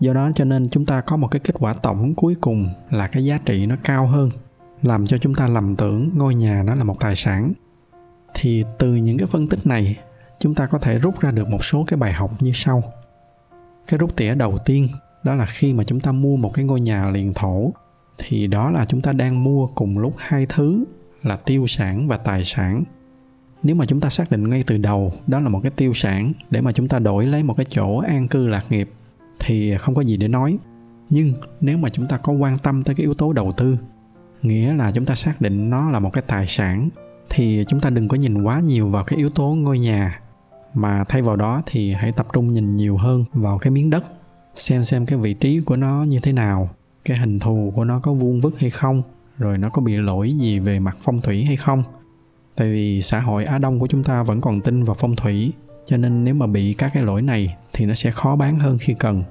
Do 0.01 0.13
đó 0.13 0.31
cho 0.35 0.45
nên 0.45 0.69
chúng 0.71 0.87
ta 0.87 1.01
có 1.01 1.17
một 1.17 1.29
cái 1.29 1.41
kết 1.41 1.55
quả 1.59 1.75
tổng 1.75 2.15
cuối 2.15 2.35
cùng 2.41 2.69
là 2.91 3.07
cái 3.07 3.25
giá 3.25 3.39
trị 3.45 3.67
nó 3.67 3.75
cao 3.85 4.07
hơn, 4.07 4.31
làm 4.83 5.07
cho 5.07 5.19
chúng 5.19 5.35
ta 5.35 5.47
lầm 5.47 5.77
tưởng 5.77 6.11
ngôi 6.15 6.35
nhà 6.35 6.63
nó 6.63 6.75
là 6.75 6.85
một 6.85 7.01
tài 7.01 7.17
sản. 7.17 7.53
Thì 8.35 8.65
từ 8.79 8.95
những 8.95 9.19
cái 9.19 9.27
phân 9.27 9.49
tích 9.49 9.67
này, 9.67 9.97
chúng 10.39 10.55
ta 10.55 10.67
có 10.67 10.79
thể 10.79 10.99
rút 10.99 11.21
ra 11.21 11.31
được 11.31 11.49
một 11.49 11.65
số 11.65 11.85
cái 11.87 11.97
bài 11.97 12.13
học 12.13 12.43
như 12.43 12.53
sau. 12.55 12.83
Cái 13.87 13.99
rút 13.99 14.17
tỉa 14.17 14.35
đầu 14.35 14.59
tiên, 14.59 14.89
đó 15.25 15.35
là 15.35 15.47
khi 15.47 15.73
mà 15.73 15.85
chúng 15.85 16.01
ta 16.01 16.13
mua 16.13 16.37
một 16.37 16.51
cái 16.55 16.65
ngôi 16.65 16.81
nhà 16.81 17.11
liền 17.11 17.35
thổ 17.35 17.73
thì 18.19 18.47
đó 18.47 18.71
là 18.71 18.85
chúng 18.85 19.01
ta 19.01 19.13
đang 19.13 19.45
mua 19.45 19.67
cùng 19.67 19.99
lúc 19.99 20.15
hai 20.19 20.47
thứ 20.47 20.85
là 21.23 21.37
tiêu 21.37 21.67
sản 21.67 22.09
và 22.09 22.17
tài 22.17 22.45
sản. 22.45 22.85
Nếu 23.63 23.77
mà 23.77 23.87
chúng 23.87 24.01
ta 24.01 24.11
xác 24.11 24.31
định 24.31 24.49
ngay 24.49 24.65
từ 24.67 24.77
đầu 24.77 25.13
đó 25.27 25.41
là 25.41 25.49
một 25.49 25.61
cái 25.63 25.71
tiêu 25.77 25.93
sản 25.95 26.33
để 26.51 26.61
mà 26.61 26.73
chúng 26.73 26.89
ta 26.89 26.99
đổi 26.99 27.27
lấy 27.27 27.43
một 27.43 27.57
cái 27.57 27.67
chỗ 27.71 27.99
an 27.99 28.29
cư 28.29 28.47
lạc 28.47 28.65
nghiệp 28.71 28.91
thì 29.41 29.77
không 29.77 29.95
có 29.95 30.03
gì 30.03 30.17
để 30.17 30.29
nói. 30.29 30.59
Nhưng 31.11 31.33
nếu 31.61 31.79
mà 31.79 31.89
chúng 31.89 32.09
ta 32.09 32.17
có 32.17 32.33
quan 32.33 32.59
tâm 32.59 32.85
tới 32.85 32.95
cái 32.95 33.05
yếu 33.05 33.15
tố 33.15 33.33
đầu 33.33 33.53
tư, 33.53 33.77
nghĩa 34.43 34.75
là 34.75 34.93
chúng 34.93 35.05
ta 35.05 35.15
xác 35.15 35.41
định 35.41 35.71
nó 35.71 35.91
là 35.91 35.99
một 35.99 36.13
cái 36.13 36.25
tài 36.27 36.47
sản, 36.47 36.89
thì 37.31 37.65
chúng 37.69 37.81
ta 37.81 37.91
đừng 37.91 38.09
có 38.09 38.17
nhìn 38.17 38.43
quá 38.43 38.61
nhiều 38.61 38.89
vào 38.89 39.05
cái 39.05 39.19
yếu 39.19 39.29
tố 39.29 39.55
ngôi 39.55 39.79
nhà. 39.79 40.21
Mà 40.75 41.05
thay 41.09 41.23
vào 41.23 41.37
đó 41.37 41.63
thì 41.67 41.93
hãy 41.93 42.13
tập 42.13 42.27
trung 42.33 42.53
nhìn 42.53 42.77
nhiều 42.77 42.97
hơn 42.97 43.25
vào 43.33 43.59
cái 43.59 43.71
miếng 43.71 43.91
đất, 43.91 44.05
xem 44.55 44.85
xem 44.85 45.07
cái 45.07 45.19
vị 45.19 45.35
trí 45.35 45.61
của 45.61 45.77
nó 45.77 46.03
như 46.03 46.21
thế 46.21 46.33
nào 46.33 46.71
cái 47.05 47.17
hình 47.17 47.39
thù 47.39 47.73
của 47.77 47.85
nó 47.85 47.99
có 47.99 48.13
vuông 48.13 48.41
vức 48.41 48.61
hay 48.61 48.71
không, 48.71 49.03
rồi 49.39 49.59
nó 49.59 49.69
có 49.69 49.83
bị 49.83 49.97
lỗi 49.97 50.33
gì 50.33 50.59
về 50.59 50.79
mặt 50.79 50.97
phong 51.01 51.21
thủy 51.21 51.45
hay 51.45 51.57
không. 51.57 51.83
Tại 52.57 52.73
vì 52.73 53.03
xã 53.03 53.21
hội 53.21 53.45
á 53.45 53.59
đông 53.59 53.79
của 53.79 53.87
chúng 53.87 54.05
ta 54.05 54.23
vẫn 54.23 54.41
còn 54.41 54.61
tin 54.61 54.83
vào 54.83 54.97
phong 54.99 55.17
thủy, 55.17 55.53
cho 55.87 55.97
nên 55.97 56.25
nếu 56.25 56.35
mà 56.35 56.47
bị 56.47 56.75
các 56.75 56.91
cái 56.95 57.03
lỗi 57.03 57.23
này 57.23 57.57
thì 57.73 57.87
nó 57.87 57.95
sẽ 57.95 58.11
khó 58.11 58.37
bán 58.37 58.59
hơn 58.59 58.79
khi 58.79 58.95
cần. 58.99 59.23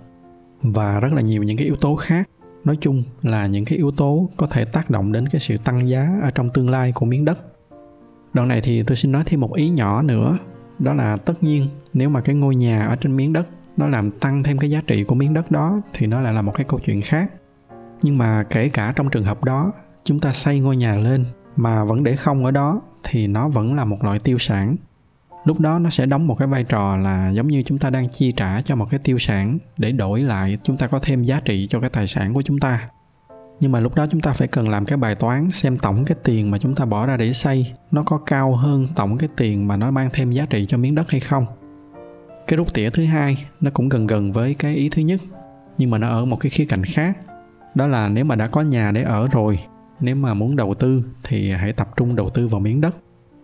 Và 0.62 1.00
rất 1.00 1.14
là 1.14 1.22
nhiều 1.22 1.44
những 1.44 1.58
cái 1.58 1.65
yếu 1.65 1.75
tố 1.75 1.96
khác. 1.96 2.30
Nói 2.63 2.77
chung 2.82 3.03
là 3.22 3.48
những 3.48 3.65
cái 3.65 3.77
yếu 3.77 3.92
tố 3.92 4.30
có 4.38 4.48
thể 4.48 4.65
tác 4.65 4.89
động 4.89 5.12
đến 5.12 5.27
cái 5.27 5.39
sự 5.39 5.58
tăng 5.58 5.89
giá 5.89 6.20
ở 6.22 6.32
trong 6.32 6.50
tương 6.50 6.70
lai 6.70 6.92
của 6.92 7.06
miếng 7.06 7.25
đất. 7.25 7.38
Đoạn 8.34 8.48
này 8.48 8.62
thì 8.62 8.84
tôi 8.84 8.96
xin 8.96 9.12
nói 9.12 9.24
thêm 9.25 9.39
một 9.39 9.53
ý 9.53 9.70
nhỏ 9.70 10.01
nữa, 10.01 10.38
đó 10.80 10.94
là 10.94 11.18
tất 11.18 11.44
nhiên 11.44 11.68
nếu 11.94 12.10
mà 12.10 12.22
cái 12.22 12.36
ngôi 12.36 12.56
nhà 12.56 12.86
ở 12.86 12.96
trên 12.96 13.15
miếng 13.15 13.34
đất 13.34 13.48
nó 13.77 13.88
làm 13.88 14.12
tăng 14.12 14.44
thêm 14.44 14.58
cái 14.58 14.70
giá 14.70 14.82
trị 14.88 15.03
của 15.03 15.15
miếng 15.15 15.34
đất 15.34 15.51
đó 15.51 15.82
thì 15.94 16.08
nó 16.08 16.22
lại 16.22 16.34
là 16.34 16.42
một 16.42 16.51
cái 16.56 16.65
câu 16.70 16.80
chuyện 16.80 17.01
khác 17.01 17.32
nhưng 18.02 18.18
mà 18.18 18.44
kể 18.50 18.70
cả 18.70 18.94
trong 18.96 19.10
trường 19.10 19.26
hợp 19.26 19.44
đó, 19.44 19.72
chúng 20.04 20.20
ta 20.20 20.34
xây 20.34 20.60
ngôi 20.60 20.78
nhà 20.78 20.96
lên 20.96 21.26
mà 21.56 21.84
vẫn 21.84 22.04
để 22.04 22.16
không 22.16 22.46
ở 22.46 22.52
đó 22.52 22.82
thì 23.04 23.28
nó 23.28 23.48
vẫn 23.48 23.74
là 23.74 23.86
một 23.86 24.04
loại 24.04 24.20
tiêu 24.20 24.38
sản. 24.38 24.76
Lúc 25.46 25.60
đó 25.60 25.80
nó 25.80 25.90
sẽ 25.90 26.06
đóng 26.06 26.28
một 26.28 26.36
cái 26.36 26.48
vai 26.48 26.64
trò 26.64 26.98
là 26.98 27.30
giống 27.30 27.48
như 27.48 27.64
chúng 27.66 27.78
ta 27.78 27.90
đang 27.90 28.10
chi 28.10 28.32
trả 28.32 28.62
cho 28.62 28.76
một 28.76 28.88
cái 28.90 29.00
tiêu 29.04 29.18
sản 29.18 29.58
để 29.78 29.92
đổi 29.92 30.22
lại 30.22 30.58
chúng 30.64 30.78
ta 30.78 30.88
có 30.88 31.00
thêm 31.00 31.24
giá 31.24 31.40
trị 31.40 31.68
cho 31.70 31.80
cái 31.80 31.90
tài 31.90 32.08
sản 32.08 32.34
của 32.34 32.42
chúng 32.42 32.60
ta. 32.60 32.90
Nhưng 33.60 33.72
mà 33.72 33.80
lúc 33.80 33.96
đó 33.96 34.08
chúng 34.12 34.22
ta 34.22 34.32
phải 34.32 34.48
cần 34.48 34.70
làm 34.70 34.86
cái 34.86 34.98
bài 34.98 35.16
toán 35.16 35.52
xem 35.52 35.78
tổng 35.78 36.06
cái 36.06 36.18
tiền 36.24 36.52
mà 36.52 36.58
chúng 36.58 36.76
ta 36.76 36.86
bỏ 36.86 37.06
ra 37.06 37.18
để 37.18 37.34
xây, 37.34 37.74
nó 37.92 38.04
có 38.04 38.18
cao 38.18 38.56
hơn 38.56 38.86
tổng 38.96 39.18
cái 39.18 39.30
tiền 39.38 39.68
mà 39.68 39.78
nó 39.78 39.92
mang 39.92 40.10
thêm 40.14 40.32
giá 40.32 40.46
trị 40.46 40.66
cho 40.70 40.78
miếng 40.78 40.96
đất 40.96 41.12
hay 41.12 41.20
không? 41.20 41.46
Cái 42.48 42.58
rút 42.58 42.74
tỉa 42.74 42.90
thứ 42.90 43.06
hai, 43.06 43.46
nó 43.62 43.72
cũng 43.74 43.90
gần 43.90 44.08
gần 44.08 44.32
với 44.32 44.54
cái 44.54 44.76
ý 44.76 44.90
thứ 44.90 45.02
nhất, 45.02 45.22
nhưng 45.78 45.90
mà 45.90 45.98
nó 45.98 46.10
ở 46.10 46.26
một 46.26 46.38
cái 46.40 46.50
khía 46.50 46.66
cạnh 46.66 46.84
khác 46.84 47.18
đó 47.75 47.88
là 47.88 48.10
nếu 48.10 48.25
mà 48.25 48.36
đã 48.36 48.48
có 48.48 48.62
nhà 48.62 48.92
để 48.92 49.03
ở 49.03 49.27
rồi, 49.27 49.60
nếu 50.00 50.15
mà 50.15 50.34
muốn 50.34 50.56
đầu 50.56 50.74
tư 50.74 51.03
thì 51.24 51.51
hãy 51.51 51.74
tập 51.74 51.89
trung 51.98 52.15
đầu 52.15 52.30
tư 52.30 52.48
vào 52.48 52.62
miếng 52.62 52.82
đất. 52.82 52.96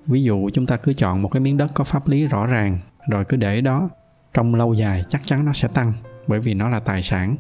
Ví 0.05 0.24
dụ 0.24 0.50
chúng 0.53 0.65
ta 0.65 0.77
cứ 0.77 0.93
chọn 0.93 1.21
một 1.21 1.29
cái 1.29 1.39
miếng 1.39 1.57
đất 1.57 1.71
có 1.74 1.83
pháp 1.83 2.07
lý 2.07 2.27
rõ 2.27 2.45
ràng, 2.45 2.79
rồi 3.09 3.25
cứ 3.25 3.38
để 3.38 3.62
đó, 3.62 3.89
trong 4.33 4.55
lâu 4.55 4.74
dài 4.74 5.05
chắc 5.09 5.21
chắn 5.25 5.45
nó 5.45 5.53
sẽ 5.53 5.67
tăng, 5.67 5.93
bởi 6.27 6.39
vì 6.39 6.53
nó 6.53 6.69
là 6.69 6.79
tài 6.79 7.01
sản. 7.01 7.36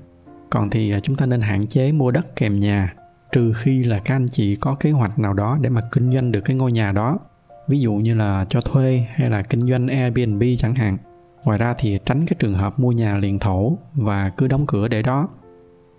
Còn 0.49 0.69
thì 0.69 0.91
à, 0.91 0.99
chúng 0.99 1.15
ta 1.15 1.25
nên 1.25 1.41
hạn 1.41 1.67
chế 1.67 1.91
mua 1.91 2.11
đất 2.11 2.35
kèm 2.35 2.59
nhà, 2.59 2.93
trừ 3.31 3.53
khi 3.53 3.83
là 3.83 3.99
các 3.99 4.15
anh 4.15 4.27
chị 4.31 4.55
có 4.55 4.75
kế 4.75 4.91
hoạch 4.91 5.19
nào 5.19 5.33
đó 5.33 5.57
để 5.61 5.69
mà 5.69 5.81
kinh 5.91 6.11
doanh 6.11 6.31
được 6.31 6.41
cái 6.41 6.55
ngôi 6.55 6.71
nhà 6.71 6.91
đó. 6.91 7.19
Ví 7.67 7.79
dụ 7.79 7.93
như 7.93 8.15
là 8.15 8.45
cho 8.49 8.61
thuê 8.61 9.07
hay 9.13 9.29
là 9.29 9.41
kinh 9.41 9.67
doanh 9.67 9.87
Airbnb 9.87 10.43
chẳng 10.57 10.75
hạn. 10.75 10.97
Ngoài 11.43 11.57
ra 11.57 11.75
thì 11.77 11.99
tránh 12.05 12.25
cái 12.25 12.35
trường 12.39 12.53
hợp 12.53 12.79
mua 12.79 12.91
nhà 12.91 13.17
liền 13.17 13.39
thổ 13.39 13.77
và 13.93 14.29
cứ 14.29 14.47
đóng 14.47 14.65
cửa 14.67 14.87
để 14.87 15.01
đó 15.01 15.29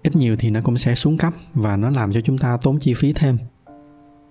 ít 0.03 0.17
nhiều 0.17 0.37
thì 0.39 0.51
nó 0.51 0.61
cũng 0.61 0.77
sẽ 0.77 0.95
xuống 0.95 1.17
cấp 1.17 1.33
và 1.55 1.77
nó 1.77 1.91
làm 1.91 2.13
cho 2.13 2.21
chúng 2.21 2.39
ta 2.39 2.59
tốn 2.63 2.79
chi 2.79 2.95
phí 2.95 3.13
thêm. 3.13 3.39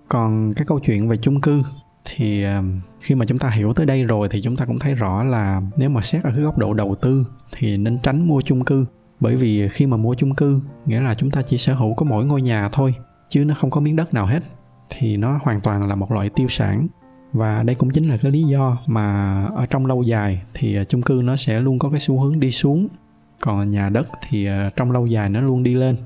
Còn 0.08 0.52
cái 0.56 0.64
câu 0.66 0.80
chuyện 0.80 1.08
về 1.08 1.16
chung 1.16 1.40
cư 1.40 1.62
thì 2.04 2.42
ờ, 2.42 2.62
khi 3.00 3.14
mà 3.14 3.26
chúng 3.26 3.38
ta 3.38 3.50
hiểu 3.50 3.72
tới 3.72 3.86
đây 3.86 4.04
rồi 4.04 4.28
thì 4.30 4.42
chúng 4.42 4.56
ta 4.56 4.64
cũng 4.64 4.78
thấy 4.78 4.94
rõ 4.94 5.22
là 5.22 5.62
nếu 5.76 5.90
mà 5.90 6.00
xét 6.00 6.24
ở 6.24 6.30
cái 6.30 6.40
góc 6.40 6.58
độ 6.58 6.74
đầu 6.74 6.94
tư 6.94 7.26
thì 7.52 7.76
nên 7.76 7.98
tránh 8.02 8.28
mua 8.28 8.40
chung 8.40 8.64
cư. 8.64 8.84
Bởi 9.20 9.36
vì 9.36 9.68
khi 9.68 9.86
mà 9.86 9.96
mua 9.96 10.14
chung 10.14 10.34
cư, 10.34 10.60
nghĩa 10.86 11.00
là 11.00 11.14
chúng 11.14 11.30
ta 11.30 11.42
chỉ 11.42 11.58
sở 11.58 11.74
hữu 11.74 11.94
có 11.94 12.06
mỗi 12.06 12.24
ngôi 12.24 12.42
nhà 12.42 12.68
thôi, 12.72 12.94
chứ 13.28 13.44
nó 13.44 13.54
không 13.54 13.70
có 13.70 13.80
miếng 13.80 13.96
đất 13.96 14.14
nào 14.14 14.26
hết, 14.26 14.42
thì 14.90 15.16
nó 15.16 15.38
hoàn 15.42 15.60
toàn 15.60 15.88
là 15.88 15.94
một 15.94 16.12
loại 16.12 16.30
tiêu 16.30 16.48
sản. 16.48 16.86
Và 17.32 17.62
đây 17.62 17.76
cũng 17.76 17.90
chính 17.90 18.08
là 18.08 18.16
cái 18.16 18.32
lý 18.32 18.42
do 18.42 18.78
mà 18.86 19.44
ở 19.44 19.66
trong 19.66 19.86
lâu 19.86 20.02
dài 20.02 20.42
thì 20.54 20.76
ờ, 20.76 20.84
chung 20.84 21.02
cư 21.02 21.20
nó 21.24 21.36
sẽ 21.36 21.60
luôn 21.60 21.78
có 21.78 21.90
cái 21.90 22.00
xu 22.00 22.20
hướng 22.20 22.40
đi 22.40 22.50
xuống 22.50 22.88
còn 23.40 23.70
nhà 23.70 23.88
đất 23.88 24.08
thì 24.28 24.46
ờ, 24.46 24.70
trong 24.76 24.92
lâu 24.92 25.06
dài 25.06 25.28
nó 25.28 25.40
luôn 25.40 25.62
đi 25.62 25.74
lên. 25.74 25.96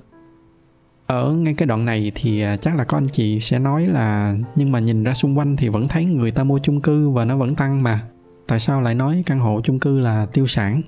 Ở 1.06 1.32
ngay 1.32 1.54
cái 1.54 1.66
đoạn 1.66 1.84
này 1.84 2.12
thì 2.14 2.40
ờ, 2.42 2.56
chắc 2.56 2.76
là 2.76 2.84
có 2.84 2.96
anh 2.96 3.08
chị 3.08 3.40
sẽ 3.40 3.58
nói 3.58 3.86
là 3.86 4.36
nhưng 4.54 4.72
mà 4.72 4.78
nhìn 4.78 5.04
ra 5.04 5.14
xung 5.14 5.38
quanh 5.38 5.56
thì 5.56 5.68
vẫn 5.68 5.88
thấy 5.88 6.04
người 6.04 6.30
ta 6.30 6.44
mua 6.44 6.58
chung 6.62 6.80
cư 6.80 7.10
và 7.10 7.24
nó 7.24 7.36
vẫn 7.36 7.54
tăng 7.54 7.82
mà. 7.82 8.00
Tại 8.46 8.58
sao 8.58 8.80
lại 8.80 8.94
nói 8.94 9.22
căn 9.26 9.38
hộ 9.38 9.60
chung 9.64 9.80
cư 9.80 10.00
là 10.00 10.26
tiêu 10.32 10.46
sản? 10.46 10.82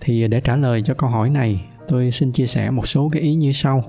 Thì 0.00 0.28
để 0.28 0.40
trả 0.40 0.56
lời 0.56 0.82
cho 0.84 0.94
câu 0.94 1.10
hỏi 1.10 1.30
này, 1.30 1.64
tôi 1.88 2.10
xin 2.10 2.32
chia 2.32 2.46
sẻ 2.46 2.70
một 2.70 2.88
số 2.88 3.08
cái 3.12 3.22
ý 3.22 3.34
như 3.34 3.52
sau. 3.52 3.84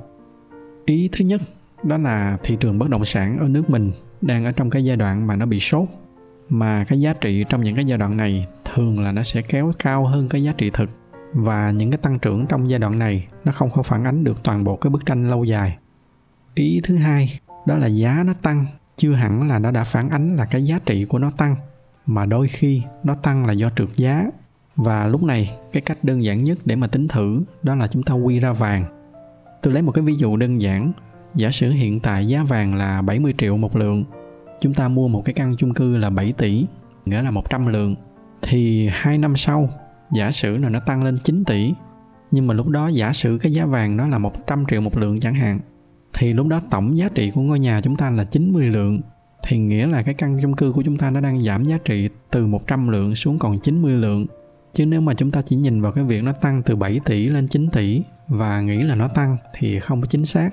Ý 0.86 1.10
thứ 1.12 1.26
nhất, 1.26 1.42
đó 1.84 1.98
là 1.98 2.38
thị 2.44 2.58
trường 2.60 2.80
bất 2.80 2.90
động 2.90 3.06
sản 3.06 3.38
ở 3.40 3.48
nước 3.48 3.70
mình 3.70 3.92
đang 4.22 4.46
ở 4.46 4.52
trong 4.52 4.70
cái 4.70 4.86
giai 4.86 4.98
đoạn 4.98 5.28
mà 5.28 5.36
nó 5.36 5.46
bị 5.46 5.60
sốt. 5.60 5.88
Mà 6.50 6.86
cái 6.88 7.02
giá 7.02 7.14
trị 7.14 7.46
trong 7.50 7.64
những 7.64 7.76
cái 7.76 7.86
giai 7.86 7.98
đoạn 7.98 8.18
này 8.18 8.48
thường 8.66 9.00
là 9.00 9.12
nó 9.12 9.24
sẽ 9.24 9.42
kéo 9.42 9.72
cao 9.80 10.06
hơn 10.06 10.30
cái 10.30 10.44
giá 10.44 10.54
trị 10.58 10.70
thực 10.74 10.90
và 11.34 11.72
những 11.72 11.92
cái 11.92 11.98
tăng 11.98 12.20
trưởng 12.20 12.46
trong 12.48 12.70
giai 12.70 12.80
đoạn 12.80 13.00
này, 13.00 13.28
nó 13.46 13.52
không 13.52 13.70
có 13.70 13.84
phản 13.84 14.04
ánh 14.04 14.24
được 14.24 14.44
toàn 14.44 14.64
bộ 14.64 14.76
cái 14.76 14.90
bức 14.90 15.06
tranh 15.06 15.30
lâu 15.30 15.44
dài. 15.44 15.78
Ý 16.56 16.82
thứ 16.84 16.96
hai, 16.96 17.40
đó 17.66 17.78
là 17.78 17.88
giá 17.88 18.24
nó 18.26 18.34
tăng, 18.42 18.66
chưa 18.96 19.14
hẳn 19.14 19.48
là 19.48 19.60
nó 19.60 19.72
đã 19.72 19.84
phản 19.84 20.10
ánh 20.10 20.36
là 20.36 20.46
cái 20.46 20.66
giá 20.66 20.80
trị 20.86 21.06
của 21.06 21.20
nó 21.20 21.32
tăng, 21.32 21.56
mà 22.06 22.26
đôi 22.26 22.48
khi 22.48 22.84
nó 23.04 23.16
tăng 23.16 23.46
là 23.46 23.54
do 23.54 23.70
trượt 23.70 23.90
giá. 23.96 24.26
Và 24.76 25.08
lúc 25.08 25.24
này, 25.24 25.58
cái 25.74 25.82
cách 25.82 26.04
đơn 26.04 26.24
giản 26.24 26.44
nhất 26.44 26.58
để 26.66 26.76
mà 26.76 26.88
tính 26.88 27.08
thử, 27.08 27.42
đó 27.64 27.76
là 27.76 27.88
chúng 27.88 28.04
ta 28.04 28.14
quy 28.14 28.40
ra 28.40 28.54
vàng. 28.54 28.86
Tôi 29.62 29.74
lấy 29.74 29.84
một 29.84 29.92
cái 29.92 30.04
ví 30.04 30.16
dụ 30.16 30.38
đơn 30.38 30.62
giản. 30.62 30.92
Giả 31.36 31.52
sử 31.52 31.72
hiện 31.72 32.00
tại 32.00 32.28
giá 32.28 32.44
vàng 32.44 32.76
là 32.76 33.02
70 33.02 33.34
triệu 33.38 33.58
một 33.58 33.76
lượng, 33.76 34.04
chúng 34.62 34.74
ta 34.74 34.88
mua 34.88 35.08
một 35.08 35.22
cái 35.26 35.34
căn 35.34 35.56
chung 35.58 35.74
cư 35.74 35.98
là 35.98 36.10
7 36.10 36.34
tỷ, 36.38 36.66
nghĩa 37.06 37.22
là 37.22 37.32
100 37.32 37.68
lượng, 37.68 37.96
thì 38.42 38.90
hai 38.92 39.18
năm 39.18 39.36
sau 39.36 39.70
giả 40.12 40.32
sử 40.32 40.58
là 40.58 40.70
nó 40.70 40.80
tăng 40.80 41.04
lên 41.04 41.18
9 41.24 41.44
tỷ, 41.46 41.74
nhưng 42.32 42.48
mà 42.48 42.54
lúc 42.54 42.68
đó 42.68 42.88
giả 42.88 43.14
sử 43.14 43.38
cái 43.42 43.52
giá 43.52 43.66
vàng 43.66 43.98
nó 43.98 44.08
là 44.08 44.18
100 44.18 44.66
triệu 44.70 44.82
một 44.82 44.98
lượng 44.98 45.20
chẳng 45.20 45.36
hạn, 45.36 45.60
thì 46.14 46.34
lúc 46.34 46.48
đó 46.48 46.62
tổng 46.70 46.98
giá 46.98 47.10
trị 47.16 47.32
của 47.32 47.42
ngôi 47.42 47.60
nhà 47.60 47.82
chúng 47.82 47.96
ta 47.96 48.10
là 48.10 48.24
90 48.24 48.68
lượng, 48.68 49.02
thì 49.44 49.58
nghĩa 49.58 49.88
là 49.88 50.02
cái 50.02 50.14
căn 50.14 50.40
chung 50.42 50.56
cư 50.56 50.72
của 50.72 50.82
chúng 50.82 50.98
ta 50.98 51.10
nó 51.10 51.20
đang 51.20 51.44
giảm 51.44 51.66
giá 51.66 51.78
trị 51.86 52.10
từ 52.32 52.48
100 52.48 52.88
lượng 52.88 53.16
xuống 53.16 53.40
còn 53.40 53.60
90 53.60 53.94
lượng. 53.94 54.26
Chứ 54.74 54.86
nếu 54.86 55.02
mà 55.02 55.14
chúng 55.14 55.32
ta 55.32 55.42
chỉ 55.42 55.56
nhìn 55.56 55.82
vào 55.82 55.92
cái 55.92 56.04
việc 56.04 56.24
nó 56.24 56.32
tăng 56.32 56.64
từ 56.64 56.76
7 56.76 57.00
tỷ 57.06 57.28
lên 57.28 57.48
9 57.48 57.70
tỷ 57.70 58.02
và 58.28 58.62
nghĩ 58.62 58.78
là 58.78 58.96
nó 58.96 59.08
tăng 59.08 59.38
thì 59.54 59.80
không 59.80 60.02
có 60.02 60.08
chính 60.08 60.26
xác. 60.26 60.50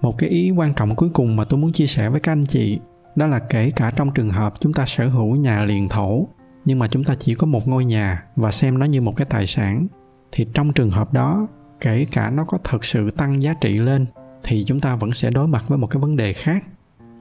Một 0.00 0.18
cái 0.18 0.30
ý 0.30 0.50
quan 0.50 0.74
trọng 0.74 0.96
cuối 0.96 1.08
cùng 1.08 1.36
mà 1.36 1.44
tôi 1.44 1.60
muốn 1.60 1.72
chia 1.72 1.86
sẻ 1.86 2.08
với 2.08 2.20
các 2.20 2.32
anh 2.32 2.46
chị, 2.46 2.78
đó 3.16 3.26
là 3.26 3.38
kể 3.38 3.70
cả 3.70 3.90
trong 3.96 4.10
trường 4.14 4.30
hợp 4.30 4.54
chúng 4.60 4.72
ta 4.72 4.86
sở 4.86 5.08
hữu 5.08 5.36
nhà 5.36 5.64
liền 5.64 5.88
thổ 5.88 6.28
nhưng 6.64 6.78
mà 6.78 6.88
chúng 6.88 7.04
ta 7.04 7.14
chỉ 7.18 7.34
có 7.34 7.46
một 7.46 7.68
ngôi 7.68 7.84
nhà 7.84 8.22
và 8.36 8.52
xem 8.52 8.78
nó 8.78 8.86
như 8.86 9.00
một 9.00 9.16
cái 9.16 9.26
tài 9.30 9.46
sản. 9.46 9.86
Thì 10.32 10.46
trong 10.54 10.72
trường 10.72 10.90
hợp 10.90 11.12
đó, 11.12 11.46
kể 11.80 12.06
cả 12.12 12.30
nó 12.30 12.44
có 12.44 12.58
thực 12.64 12.84
sự 12.84 13.10
tăng 13.10 13.42
giá 13.42 13.54
trị 13.60 13.78
lên, 13.78 14.06
thì 14.42 14.64
chúng 14.66 14.80
ta 14.80 14.96
vẫn 14.96 15.14
sẽ 15.14 15.30
đối 15.30 15.46
mặt 15.46 15.64
với 15.68 15.78
một 15.78 15.86
cái 15.86 16.00
vấn 16.00 16.16
đề 16.16 16.32
khác. 16.32 16.64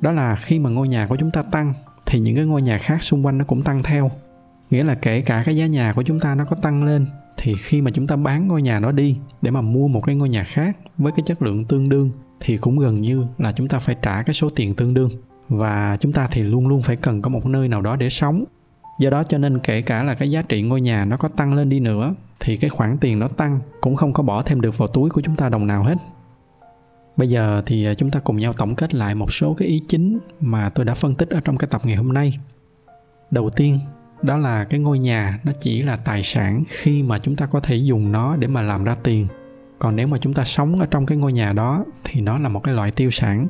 Đó 0.01 0.12
là 0.12 0.36
khi 0.36 0.60
mà 0.60 0.69
ngôi 0.69 0.88
nhà 0.88 1.07
của 1.07 1.15
chúng 1.15 1.31
ta 1.31 1.41
tăng, 1.41 1.74
thì 2.05 2.19
những 2.19 2.36
cái 2.36 2.45
ngôi 2.45 2.62
nhà 2.62 2.77
khác 2.77 3.03
xung 3.03 3.25
quanh 3.25 3.38
nó 3.38 3.45
cũng 3.45 3.63
tăng 3.63 3.83
theo. 3.83 4.12
Nghĩa 4.69 4.83
là 4.83 4.95
kể 4.95 5.21
cả 5.21 5.43
cái 5.45 5.55
giá 5.55 5.65
nhà 5.65 5.93
của 5.93 6.03
chúng 6.03 6.19
ta 6.19 6.36
nó 6.36 6.45
có 6.45 6.55
tăng 6.55 6.83
lên, 6.83 7.05
thì 7.38 7.55
khi 7.55 7.81
mà 7.81 7.91
chúng 7.91 8.07
ta 8.07 8.15
bán 8.15 8.48
ngôi 8.48 8.62
nhà 8.62 8.79
đó 8.79 8.91
đi 8.91 9.17
để 9.41 9.51
mà 9.51 9.62
mua 9.62 9.88
một 9.88 10.01
cái 10.01 10.15
ngôi 10.15 10.29
nhà 10.29 10.43
khác 10.43 10.77
với 10.98 11.12
cái 11.12 11.24
chất 11.25 11.41
lượng 11.41 11.65
tương 11.65 11.89
đương, 11.89 12.12
thì 12.39 12.57
cũng 12.57 12.79
gần 12.79 13.01
như 13.01 13.25
là 13.38 13.51
chúng 13.51 13.67
ta 13.67 13.79
phải 13.79 13.95
trả 14.01 14.24
cái 14.24 14.33
số 14.33 14.50
tiền 14.50 14.75
tương 14.75 14.93
đương. 14.93 15.10
Và 15.50 15.98
chúng 16.00 16.13
ta 16.13 16.27
thì 16.31 16.43
luôn 16.43 16.67
luôn 16.67 16.81
phải 16.81 16.95
cần 16.95 17.21
có 17.21 17.29
một 17.29 17.45
nơi 17.45 17.67
nào 17.67 17.81
đó 17.81 17.95
để 17.95 18.10
sống 18.10 18.43
do 19.00 19.10
đó 19.10 19.24
cho 19.24 19.38
nên 19.38 19.60
kể 19.60 19.81
cả 19.81 20.03
là 20.03 20.15
cái 20.15 20.31
giá 20.31 20.41
trị 20.41 20.62
ngôi 20.62 20.81
nhà 20.81 21.05
nó 21.05 21.17
có 21.17 21.27
tăng 21.27 21.53
lên 21.53 21.69
đi 21.69 21.79
nữa, 21.79 22.15
thì 22.39 22.57
cái 22.57 22.69
khoản 22.69 22.98
tiền 22.98 23.19
nó 23.19 23.27
tăng 23.27 23.60
cũng 23.81 23.95
không 23.95 24.13
có 24.13 24.24
bỏ 24.24 24.41
thêm 24.43 24.62
được 24.62 24.77
vào 24.77 24.88
túi 24.88 25.10
của 25.10 25.21
chúng 25.21 25.36
ta 25.36 25.50
đồng 25.50 25.67
nào 25.67 25.83
hết. 25.83 25.98
Bây 27.17 27.29
giờ 27.29 27.63
thì 27.65 27.86
à, 27.86 27.93
chúng 27.93 28.12
ta 28.12 28.19
cùng 28.19 28.38
nhau 28.38 28.53
tổng 28.53 28.75
kết 28.75 28.93
lại 28.93 29.15
một 29.15 29.33
số 29.33 29.53
cái 29.53 29.67
ý 29.67 29.81
chính 29.88 30.19
mà 30.39 30.69
tôi 30.69 30.86
đã 30.86 30.93
phân 30.93 31.15
tích 31.15 31.29
ở 31.29 31.39
trong 31.39 31.57
cái 31.57 31.67
tập 31.71 31.81
ngày 31.86 31.95
hôm 31.95 32.13
nay. 32.13 32.39
Đầu 33.31 33.50
tiên, 33.50 33.79
đó 34.21 34.38
là 34.38 34.63
cái 34.63 34.79
ngôi 34.79 35.00
nhà 35.00 35.39
nó 35.43 35.51
chỉ 35.60 35.83
là 35.83 35.95
tài 35.95 36.24
sản 36.24 36.63
khi 36.67 37.03
mà 37.03 37.19
chúng 37.19 37.36
ta 37.36 37.45
có 37.45 37.60
thể 37.60 37.75
dùng 37.75 38.12
nó 38.12 38.36
để 38.36 38.48
mà 38.48 38.62
làm 38.62 38.83
ra 38.83 38.95
tiền. 39.03 39.27
Còn 39.79 39.95
nếu 39.95 40.07
mà 40.07 40.17
chúng 40.17 40.33
ta 40.33 40.43
sống 40.43 40.79
ở 40.79 40.86
trong 40.86 41.05
cái 41.05 41.17
ngôi 41.17 41.33
nhà 41.33 41.53
đó 41.53 41.86
thì 42.03 42.21
nó 42.21 42.38
là 42.39 42.50
một 42.50 42.60
cái 42.63 42.74
loại 42.74 42.91
tiêu 42.91 43.10
sản. 43.10 43.48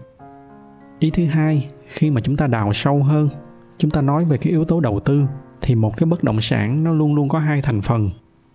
Ý 1.00 1.10
thứ 1.10 1.26
hai, 1.26 1.70
khi 1.88 2.12
mà 2.12 2.22
chúng 2.22 2.38
ta 2.38 2.48
đào 2.48 2.74
sâu 2.74 3.04
hơn 3.04 3.30
chúng 3.82 3.92
ta 3.92 4.02
nói 4.02 4.26
về 4.26 4.38
cái 4.38 4.52
yếu 4.52 4.66
tố 4.66 4.80
đầu 4.80 5.00
tư, 5.00 5.26
thì 5.62 5.76
một 5.76 5.98
cái 5.98 6.06
bất 6.06 6.24
động 6.24 6.42
sản 6.42 6.84
nó 6.84 6.94
luôn 6.94 7.16
luôn 7.16 7.30
có 7.30 7.40
hai 7.40 7.62
thành 7.62 7.82
phần, 7.82 8.10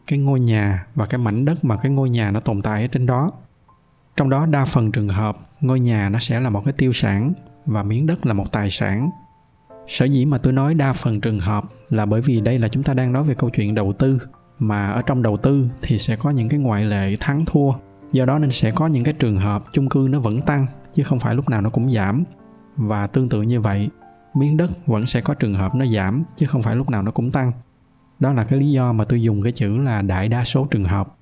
cái 0.06 0.18
ngôi 0.18 0.40
nhà 0.40 0.86
và 0.94 1.06
cái 1.06 1.18
mảnh 1.18 1.44
đất 1.44 1.64
mà 1.64 1.76
cái 1.76 1.92
ngôi 1.92 2.10
nhà 2.10 2.30
nó 2.30 2.40
tồn 2.40 2.62
tại 2.62 2.82
ở 2.82 2.88
trên 2.88 3.06
đó. 3.06 3.32
Trong 4.16 4.30
đó 4.30 4.46
đa 4.46 4.64
phần 4.64 4.92
trường 4.92 5.08
hợp, 5.08 5.38
ngôi 5.60 5.80
nhà 5.80 6.08
nó 6.08 6.18
sẽ 6.18 6.40
là 6.40 6.50
một 6.50 6.64
cái 6.64 6.72
tiêu 6.72 6.92
sản 6.92 7.32
và 7.66 7.82
miếng 7.82 8.06
đất 8.06 8.26
là 8.26 8.34
một 8.34 8.52
tài 8.52 8.70
sản. 8.70 9.10
Sở 9.86 10.04
dĩ 10.04 10.24
mà 10.24 10.38
tôi 10.38 10.52
nói 10.52 10.74
đa 10.74 10.92
phần 10.92 11.20
trường 11.20 11.40
hợp 11.40 11.64
là 11.88 12.06
bởi 12.06 12.20
vì 12.20 12.40
đây 12.40 12.58
là 12.58 12.68
chúng 12.68 12.82
ta 12.82 12.94
đang 12.94 13.12
nói 13.12 13.24
về 13.24 13.34
câu 13.34 13.50
chuyện 13.50 13.74
đầu 13.74 13.92
tư, 13.92 14.18
mà 14.58 14.90
ở 14.90 15.02
trong 15.02 15.22
đầu 15.22 15.36
tư 15.36 15.68
thì 15.82 15.98
sẽ 15.98 16.16
có 16.16 16.30
những 16.30 16.48
cái 16.48 16.60
ngoại 16.60 16.84
lệ 16.84 17.16
thắng 17.20 17.44
thua. 17.44 17.70
Do 18.12 18.24
đó 18.24 18.38
nên 18.38 18.50
sẽ 18.50 18.70
có 18.70 18.86
những 18.86 19.04
cái 19.04 19.14
trường 19.14 19.36
hợp 19.36 19.64
chung 19.72 19.88
cư 19.88 20.08
nó 20.10 20.20
vẫn 20.20 20.40
tăng, 20.40 20.66
chứ 20.94 21.02
không 21.02 21.18
phải 21.18 21.34
lúc 21.34 21.48
nào 21.48 21.60
nó 21.60 21.70
cũng 21.70 21.92
giảm. 21.92 22.24
Và 22.76 23.06
tương 23.06 23.28
tự 23.28 23.42
như 23.42 23.60
vậy 23.60 23.88
miếng 24.36 24.56
đất 24.56 24.86
vẫn 24.86 25.06
sẽ 25.06 25.20
có 25.20 25.34
trường 25.34 25.54
hợp 25.54 25.74
nó 25.74 25.86
giảm, 25.86 26.24
chứ 26.36 26.46
không 26.46 26.62
phải 26.62 26.76
lúc 26.76 26.90
nào 26.90 27.02
nó 27.02 27.10
cũng 27.10 27.30
tăng. 27.30 27.52
Đó 28.18 28.32
là 28.32 28.44
cái 28.44 28.58
lý 28.58 28.72
do 28.72 28.92
mà 28.92 29.04
tôi 29.04 29.22
dùng 29.22 29.42
cái 29.42 29.52
chữ 29.52 29.78
là 29.78 30.02
đại 30.02 30.28
đa 30.28 30.44
số 30.44 30.66
trường 30.70 30.84
hợp. 30.84 31.16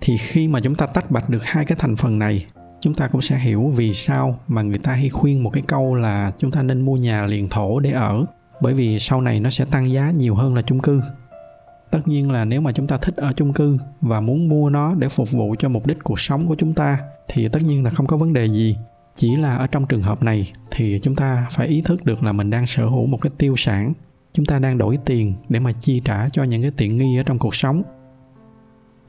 Thì 0.00 0.16
khi 0.16 0.48
mà 0.48 0.60
chúng 0.60 0.74
ta 0.74 0.86
tách 0.86 1.10
bạch 1.10 1.30
được 1.30 1.44
hai 1.44 1.64
cái 1.64 1.78
thành 1.80 1.96
phần 1.96 2.18
này, 2.18 2.46
chúng 2.80 2.94
ta 2.94 3.08
cũng 3.08 3.20
sẽ 3.20 3.38
hiểu 3.38 3.72
vì 3.76 3.92
sao 3.92 4.38
mà 4.48 4.62
người 4.62 4.78
ta 4.78 4.92
hay 4.92 5.10
khuyên 5.10 5.42
một 5.42 5.50
cái 5.50 5.62
câu 5.66 5.94
là 5.94 6.32
chúng 6.38 6.50
ta 6.50 6.62
nên 6.62 6.80
mua 6.80 6.96
nhà 6.96 7.26
liền 7.26 7.48
thổ 7.48 7.80
để 7.80 7.90
ở, 7.90 8.24
bởi 8.60 8.74
vì 8.74 8.98
sau 8.98 9.20
này 9.20 9.40
nó 9.40 9.50
sẽ 9.50 9.64
tăng 9.64 9.92
giá 9.92 10.10
nhiều 10.10 10.34
hơn 10.34 10.54
là 10.54 10.62
chung 10.62 10.80
cư. 10.80 11.02
Tất 11.90 12.08
nhiên 12.08 12.30
là 12.30 12.44
nếu 12.44 12.60
mà 12.60 12.72
chúng 12.72 12.86
ta 12.86 12.98
thích 12.98 13.16
ở 13.16 13.32
chung 13.32 13.52
cư 13.52 13.78
và 14.00 14.20
muốn 14.20 14.48
mua 14.48 14.70
nó 14.70 14.94
để 14.94 15.08
phục 15.08 15.30
vụ 15.30 15.54
cho 15.58 15.68
mục 15.68 15.86
đích 15.86 15.98
cuộc 16.02 16.20
sống 16.20 16.46
của 16.46 16.54
chúng 16.54 16.74
ta, 16.74 16.98
thì 17.28 17.48
tất 17.48 17.62
nhiên 17.62 17.84
là 17.84 17.90
không 17.90 18.06
có 18.06 18.16
vấn 18.16 18.32
đề 18.32 18.46
gì 18.46 18.76
chỉ 19.16 19.36
là 19.36 19.56
ở 19.56 19.66
trong 19.66 19.86
trường 19.86 20.02
hợp 20.02 20.22
này 20.22 20.52
thì 20.70 21.00
chúng 21.02 21.16
ta 21.16 21.46
phải 21.50 21.66
ý 21.66 21.82
thức 21.82 22.04
được 22.04 22.22
là 22.22 22.32
mình 22.32 22.50
đang 22.50 22.66
sở 22.66 22.86
hữu 22.86 23.06
một 23.06 23.18
cái 23.20 23.32
tiêu 23.38 23.54
sản. 23.56 23.92
Chúng 24.32 24.46
ta 24.46 24.58
đang 24.58 24.78
đổi 24.78 24.98
tiền 25.04 25.34
để 25.48 25.60
mà 25.60 25.72
chi 25.80 26.00
trả 26.04 26.28
cho 26.28 26.44
những 26.44 26.62
cái 26.62 26.70
tiện 26.76 26.98
nghi 26.98 27.18
ở 27.18 27.22
trong 27.22 27.38
cuộc 27.38 27.54
sống. 27.54 27.82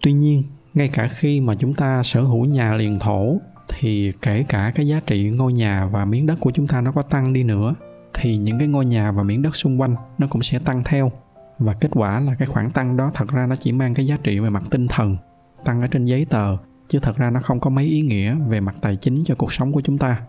Tuy 0.02 0.14
nhiên, 0.14 0.44
ngay 0.74 0.88
cả 0.88 1.08
khi 1.08 1.42
mà 1.42 1.56
chúng 1.56 1.74
ta 1.74 2.04
sở 2.04 2.22
hữu 2.22 2.46
nhà 2.46 2.74
liền 2.74 3.00
thổ, 3.00 3.38
thì 3.68 4.12
kể 4.22 4.46
cả 4.50 4.72
cái 4.76 4.88
giá 4.88 5.02
trị 5.08 5.30
ngôi 5.30 5.54
nhà 5.54 5.86
và 5.86 6.06
miếng 6.06 6.26
đất 6.26 6.36
của 6.40 6.52
chúng 6.52 6.68
ta 6.68 6.82
nó 6.82 6.92
có 6.92 7.02
tăng 7.02 7.34
đi 7.34 7.44
nữa, 7.44 7.76
thì 8.14 8.38
những 8.38 8.60
cái 8.60 8.68
ngôi 8.68 8.86
nhà 8.86 9.12
và 9.12 9.24
miếng 9.24 9.42
đất 9.42 9.56
xung 9.56 9.82
quanh 9.82 9.96
nó 10.18 10.28
cũng 10.28 10.42
sẽ 10.42 10.60
tăng 10.60 10.84
theo. 10.86 11.12
Và 11.60 11.74
kết 11.74 11.90
quả 11.92 12.20
là 12.20 12.36
cái 12.36 12.48
khoản 12.48 12.72
tăng 12.72 12.98
đó 12.98 13.12
thật 13.14 13.28
ra 13.28 13.46
nó 13.46 13.56
chỉ 13.56 13.72
mang 13.72 13.94
cái 13.94 14.06
giá 14.06 14.18
trị 14.24 14.40
về 14.40 14.50
mặt 14.50 14.64
tinh 14.70 14.88
thần, 14.88 15.18
tăng 15.66 15.82
ở 15.82 15.88
trên 15.88 16.06
giấy 16.06 16.26
tờ 16.26 16.58
chứ 16.88 17.00
thật 17.00 17.18
ra 17.18 17.30
nó 17.30 17.40
không 17.40 17.60
có 17.60 17.70
mấy 17.70 17.86
ý 17.86 18.02
nghĩa 18.02 18.36
về 18.50 18.60
mặt 18.60 18.76
tài 18.82 18.96
chính 18.96 19.24
cho 19.26 19.36
cuộc 19.36 19.54
sống 19.54 19.72
của 19.72 19.82
chúng 19.82 19.98
ta. 19.98 20.22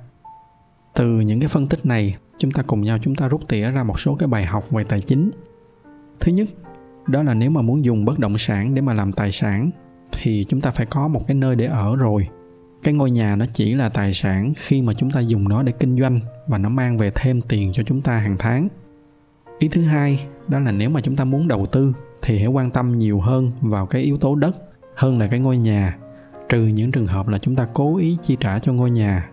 Từ 0.95 1.21
những 1.21 1.41
cái 1.41 1.49
phân 1.49 1.69
tích 1.69 1.87
này, 1.87 2.17
chúng 2.39 2.51
ta 2.51 2.63
cùng 2.63 2.83
nhau 2.83 2.99
chúng 3.03 3.15
ta 3.15 3.29
rút 3.29 3.49
tỉa 3.49 3.71
ra 3.71 3.83
một 3.83 4.01
số 4.01 4.15
cái 4.15 4.27
bài 4.27 4.47
học 4.47 4.71
về 4.71 4.85
tài 4.85 5.01
chính. 5.01 5.31
Thứ 6.21 6.33
nhất, 6.33 6.49
đó 7.07 7.23
là 7.23 7.35
nếu 7.35 7.51
mà 7.51 7.63
muốn 7.63 7.85
dùng 7.85 8.05
bất 8.05 8.19
động 8.19 8.39
sản 8.39 8.75
để 8.75 8.83
mà 8.83 8.95
làm 8.95 9.13
tài 9.13 9.33
sản, 9.33 9.71
thì 10.13 10.45
chúng 10.49 10.61
ta 10.61 10.71
phải 10.71 10.87
có 10.87 11.09
một 11.09 11.27
cái 11.27 11.35
nơi 11.35 11.57
để 11.57 11.67
ở 11.67 11.97
rồi. 11.97 12.29
Cái 12.83 12.95
ngôi 12.95 13.11
nhà 13.11 13.37
nó 13.37 13.47
chỉ 13.53 13.75
là 13.75 13.89
tài 13.89 14.15
sản 14.15 14.53
khi 14.57 14.83
mà 14.83 14.95
chúng 14.95 15.11
ta 15.11 15.21
dùng 15.21 15.49
nó 15.49 15.63
để 15.63 15.73
kinh 15.73 15.99
doanh 15.99 16.21
và 16.47 16.59
nó 16.59 16.69
mang 16.69 16.99
về 16.99 17.13
thêm 17.15 17.41
tiền 17.41 17.73
cho 17.73 17.83
chúng 17.83 18.03
ta 18.03 18.17
hàng 18.17 18.37
tháng. 18.39 18.69
Ý 19.59 19.69
thứ 19.69 19.83
hai, 19.83 20.27
đó 20.49 20.59
là 20.59 20.73
nếu 20.73 20.91
mà 20.91 21.01
chúng 21.01 21.17
ta 21.17 21.25
muốn 21.25 21.49
đầu 21.49 21.67
tư, 21.67 21.93
thì 22.23 22.39
hãy 22.39 22.47
quan 22.47 22.71
tâm 22.71 22.99
nhiều 22.99 23.21
hơn 23.21 23.53
vào 23.61 23.87
cái 23.87 24.03
yếu 24.03 24.19
tố 24.19 24.35
đất 24.35 24.57
hơn 24.95 25.19
là 25.19 25.27
cái 25.27 25.41
ngôi 25.41 25.59
nhà 25.59 25.97
trừ 26.49 26.67
những 26.67 26.93
trường 26.93 27.07
hợp 27.07 27.29
là 27.29 27.39
chúng 27.39 27.57
ta 27.57 27.69
cố 27.75 27.97
ý 27.97 28.17
chi 28.23 28.37
trả 28.41 28.59
cho 28.59 28.73
ngôi 28.73 28.91
nhà. 28.91 29.31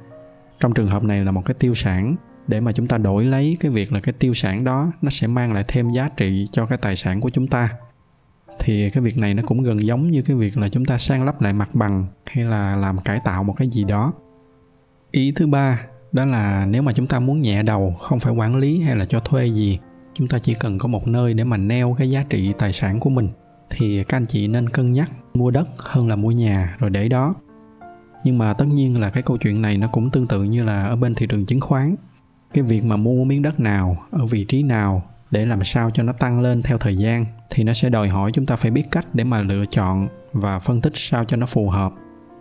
Trong 0.60 0.74
trường 0.74 0.88
hợp 0.88 1.03
này 1.03 1.25
là 1.25 1.31
một 1.31 1.45
cái 1.45 1.55
tiêu 1.60 1.74
sản. 1.74 2.15
Để 2.48 2.60
mà 2.60 2.72
chúng 2.72 2.88
ta 2.88 2.98
đổi 2.98 3.25
lấy 3.25 3.57
cái 3.60 3.72
việc 3.72 3.93
là 3.93 4.00
cái 4.00 4.13
tiêu 4.13 4.34
sản 4.34 4.63
đó, 4.63 4.91
nó 5.01 5.10
sẽ 5.10 5.27
mang 5.27 5.53
lại 5.53 5.63
thêm 5.67 5.89
giá 5.89 6.10
trị 6.17 6.48
cho 6.51 6.65
cái 6.65 6.77
tài 6.77 6.95
sản 6.95 7.22
của 7.22 7.29
chúng 7.29 7.48
ta. 7.48 7.69
Thì 8.60 8.89
cái 8.89 9.03
việc 9.03 9.17
này 9.17 9.34
nó 9.34 9.43
cũng 9.45 9.63
gần 9.63 9.81
giống 9.81 10.12
như 10.12 10.22
cái 10.22 10.36
việc 10.36 10.57
là 10.57 10.69
chúng 10.69 10.86
ta 10.86 10.98
sang 10.98 11.25
lắp 11.25 11.41
lại 11.41 11.53
mặt 11.53 11.69
bằng 11.74 12.05
hay 12.25 12.43
là 12.43 12.75
làm 12.75 12.98
cải 12.98 13.19
tạo 13.25 13.43
một 13.43 13.53
cái 13.57 13.67
gì 13.67 13.84
đó. 13.84 14.13
Ý 15.12 15.34
thứ 15.36 15.48
ba, 15.48 15.81
đó 16.12 16.25
là 16.25 16.65
nếu 16.65 16.81
mà 16.81 16.93
chúng 16.93 17.07
ta 17.07 17.19
muốn 17.19 17.41
nhẹ 17.41 17.63
đầu, 17.63 17.95
không 18.00 18.19
phải 18.19 18.34
quản 18.34 18.55
lý 18.55 18.79
hay 18.79 18.95
là 18.95 19.05
cho 19.05 19.19
thuê 19.19 19.45
gì, 19.45 19.79
chúng 20.13 20.27
ta 20.27 20.39
chỉ 20.39 20.53
cần 20.53 20.77
có 20.77 20.88
một 20.88 21.07
nơi 21.07 21.34
để 21.34 21.43
mà 21.43 21.57
neo 21.57 21.95
cái 21.98 22.10
giá 22.10 22.24
trị 22.29 22.53
tài 22.57 22.74
sản 22.74 23.00
của 23.00 23.10
mình. 23.10 23.29
Thì 23.69 24.03
các 24.03 24.17
anh 24.17 24.25
chị 24.25 24.48
nên 24.48 24.69
cân 24.69 24.93
nhắc 24.93 25.12
mua 25.36 25.51
đất 25.51 25.68
hơn 25.77 26.08
là 26.08 26.15
mua 26.15 26.32
nhà, 26.32 26.75
rồi 26.80 26.89
để 26.89 27.10
đó. 27.10 27.34
Nhưng 28.24 28.38
mà 28.38 28.54
tất 28.54 28.65
nhiên 28.68 29.00
là 29.00 29.10
cái 29.10 29.24
câu 29.24 29.38
chuyện 29.38 29.62
này 29.62 29.77
nó 29.77 29.88
cũng 29.88 30.10
tương 30.10 30.27
tự 30.27 30.44
như 30.44 30.63
là 30.63 30.86
ở 30.86 30.96
bên 30.96 31.15
thị 31.15 31.27
trường 31.27 31.46
chứng 31.46 31.62
khoán. 31.62 31.96
Cái 32.54 32.63
việc 32.63 32.84
mà 32.84 32.98
mua 32.98 33.24
miếng 33.24 33.42
đất 33.42 33.60
nào, 33.60 33.98
ở 34.12 34.25
vị 34.25 34.46
trí 34.46 34.63
nào, 34.63 35.04
để 35.32 35.46
làm 35.46 35.63
sao 35.63 35.92
cho 35.92 36.04
nó 36.04 36.13
tăng 36.13 36.42
lên 36.42 36.62
theo 36.62 36.77
thời 36.77 36.98
gian, 36.98 37.25
thì 37.50 37.63
nó 37.63 37.74
sẽ 37.74 37.89
đòi 37.89 38.10
hỏi 38.10 38.32
chúng 38.32 38.46
ta 38.46 38.56
phải 38.56 38.72
biết 38.72 38.84
cách 38.92 39.06
để 39.13 39.24
mà 39.24 39.42
lựa 39.42 39.65
chọn 39.65 40.08
và 40.34 40.60
phân 40.60 40.82
tích 40.82 40.94
sao 40.96 41.25
cho 41.25 41.38
nó 41.38 41.46
phù 41.46 41.70
hợp. 41.70 41.94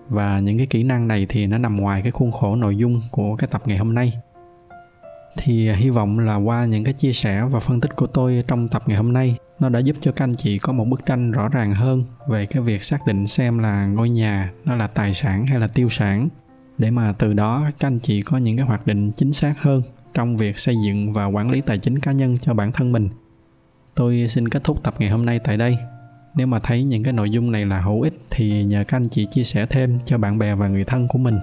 Và 0.09 0.41
những 0.41 0.59
cái 0.59 0.67
kỹ 0.67 0.83
năng 0.83 1.09
này 1.09 1.27
thì 1.29 1.47
nó 1.47 1.59
nằm 1.59 1.77
ngoài 1.77 2.03
cái 2.03 2.13
khuôn 2.13 2.33
khổ 2.33 2.57
nội 2.57 2.77
dung 2.77 3.01
của 3.11 3.37
cái 3.37 3.49
tập 3.51 3.63
ngày 3.67 3.79
hôm 3.79 3.95
nay 3.95 4.13
thì 5.37 5.69
à, 5.69 5.75
hy 5.75 5.91
vọng 5.91 6.19
là 6.19 6.37
qua 6.37 6.65
những 6.65 6.85
cái 6.85 6.95
chia 6.95 7.13
sẻ 7.13 7.45
và 7.51 7.61
phân 7.61 7.81
tích 7.81 7.97
của 7.97 8.07
tôi 8.07 8.45
trong 8.49 8.69
tập 8.69 8.83
ngày 8.87 8.97
hôm 8.97 9.13
nay, 9.13 9.37
nó 9.61 9.69
đã 9.69 9.79
giúp 9.79 9.97
cho 10.01 10.13
các 10.13 10.25
anh 10.25 10.35
chị 10.35 10.59
có 10.59 10.73
một 10.73 10.85
bức 10.85 11.07
tranh 11.07 11.31
rõ 11.31 11.49
ràng 11.49 11.75
hơn 11.75 12.05
về 12.29 12.47
cái 12.47 12.63
việc 12.63 12.85
xác 12.85 13.07
định 13.07 13.27
xem 13.27 13.59
là 13.59 13.87
ngôi 13.87 14.11
nhà 14.11 14.53
nó 14.65 14.75
là 14.75 14.87
tài 14.87 15.15
sản 15.15 15.47
hay 15.47 15.61
là 15.61 15.67
tiêu 15.67 15.89
sản. 15.89 16.29
Để 16.79 16.91
mà 16.91 17.13
từ 17.19 17.33
đó, 17.33 17.71
các 17.79 17.89
anh 17.89 17.99
chị 17.99 18.23
có 18.23 18.39
những 18.39 18.57
cái 18.57 18.67
hoạch 18.67 18.87
định 18.87 19.13
chính 19.13 19.33
xác 19.33 19.55
hơn 19.63 19.83
trong 20.15 20.37
việc 20.37 20.59
xây 20.59 20.77
dựng 20.85 21.13
và 21.13 21.25
quản 21.25 21.51
lý 21.51 21.61
tài 21.61 21.79
chính 21.79 21.99
cá 21.99 22.13
nhân 22.13 22.39
cho 22.39 22.55
bản 22.55 22.73
thân 22.73 22.93
mình. 22.93 23.09
Tôi 23.95 24.27
xin 24.29 24.49
kết 24.49 24.65
thúc 24.65 24.83
tập 24.83 24.95
ngày 24.99 25.11
hôm 25.11 25.27
nay 25.27 25.39
tại 25.45 25.57
đây. 25.57 25.79
Nếu 26.35 26.47
mà 26.47 26.59
thấy 26.59 26.85
những 26.85 27.03
cái 27.03 27.13
nội 27.13 27.31
dung 27.31 27.53
này 27.53 27.65
là 27.67 27.81
hữu 27.81 28.03
ích 28.03 28.21
thì 28.31 28.65
nhờ 28.65 28.85
các 28.89 28.97
anh 28.97 29.09
chị 29.09 29.27
chia 29.31 29.45
sẻ 29.45 29.67
thêm 29.67 29.99
cho 30.05 30.19
bạn 30.19 30.39
bè 30.39 30.55
và 30.55 30.69
người 30.69 30.85
thân 30.85 31.09
của 31.09 31.19
mình. 31.19 31.39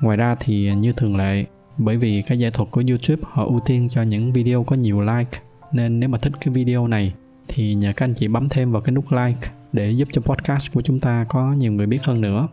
Ngoài 0.00 0.16
ra 0.16 0.36
thì 0.40 0.68
à, 0.68 0.74
như 0.74 0.92
thường 0.92 1.16
lệ 1.16 1.44
bởi 1.78 1.96
vì 1.96 2.22
cái 2.22 2.38
giải 2.38 2.50
thuật 2.50 2.70
của 2.70 2.82
youtube 2.88 3.22
họ 3.32 3.44
ưu 3.44 3.60
tiên 3.60 3.88
cho 3.90 4.02
những 4.02 4.32
video 4.32 4.64
có 4.64 4.76
nhiều 4.76 5.00
like. 5.00 5.40
Nên 5.72 6.00
nếu 6.00 6.08
mà 6.08 6.18
thích 6.18 6.32
cái 6.40 6.54
video 6.54 6.86
này 6.86 7.14
thì 7.48 7.74
nhờ 7.74 7.92
các 7.96 8.04
anh 8.04 8.14
chị 8.14 8.28
bấm 8.28 8.48
thêm 8.48 8.72
vào 8.72 8.82
cái 8.82 8.92
nút 8.92 9.04
like 9.12 9.50
để 9.72 9.90
giúp 9.90 10.08
cho 10.12 10.22
podcast 10.22 10.72
của 10.72 10.82
chúng 10.82 11.00
ta 11.00 11.26
có 11.28 11.52
nhiều 11.52 11.72
người 11.72 11.86
biết 11.86 12.02
hơn 12.02 12.20
nữa. 12.20 12.48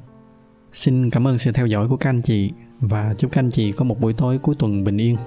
Xin 0.74 1.10
cảm 1.10 1.28
ơn 1.28 1.38
sự 1.38 1.52
theo 1.52 1.66
dõi 1.66 1.88
của 1.88 1.98
các 1.98 2.10
anh 2.10 2.22
chị 2.22 2.52
và 2.80 3.16
chúc 3.18 3.32
các 3.32 3.40
anh 3.40 3.52
chị 3.52 3.72
có 3.72 3.86
một 3.86 4.00
buổi 4.00 4.14
tối 4.14 4.38
cuối 4.38 4.56
tuần 4.60 4.84
bình 4.84 4.98
yên. 4.98 5.18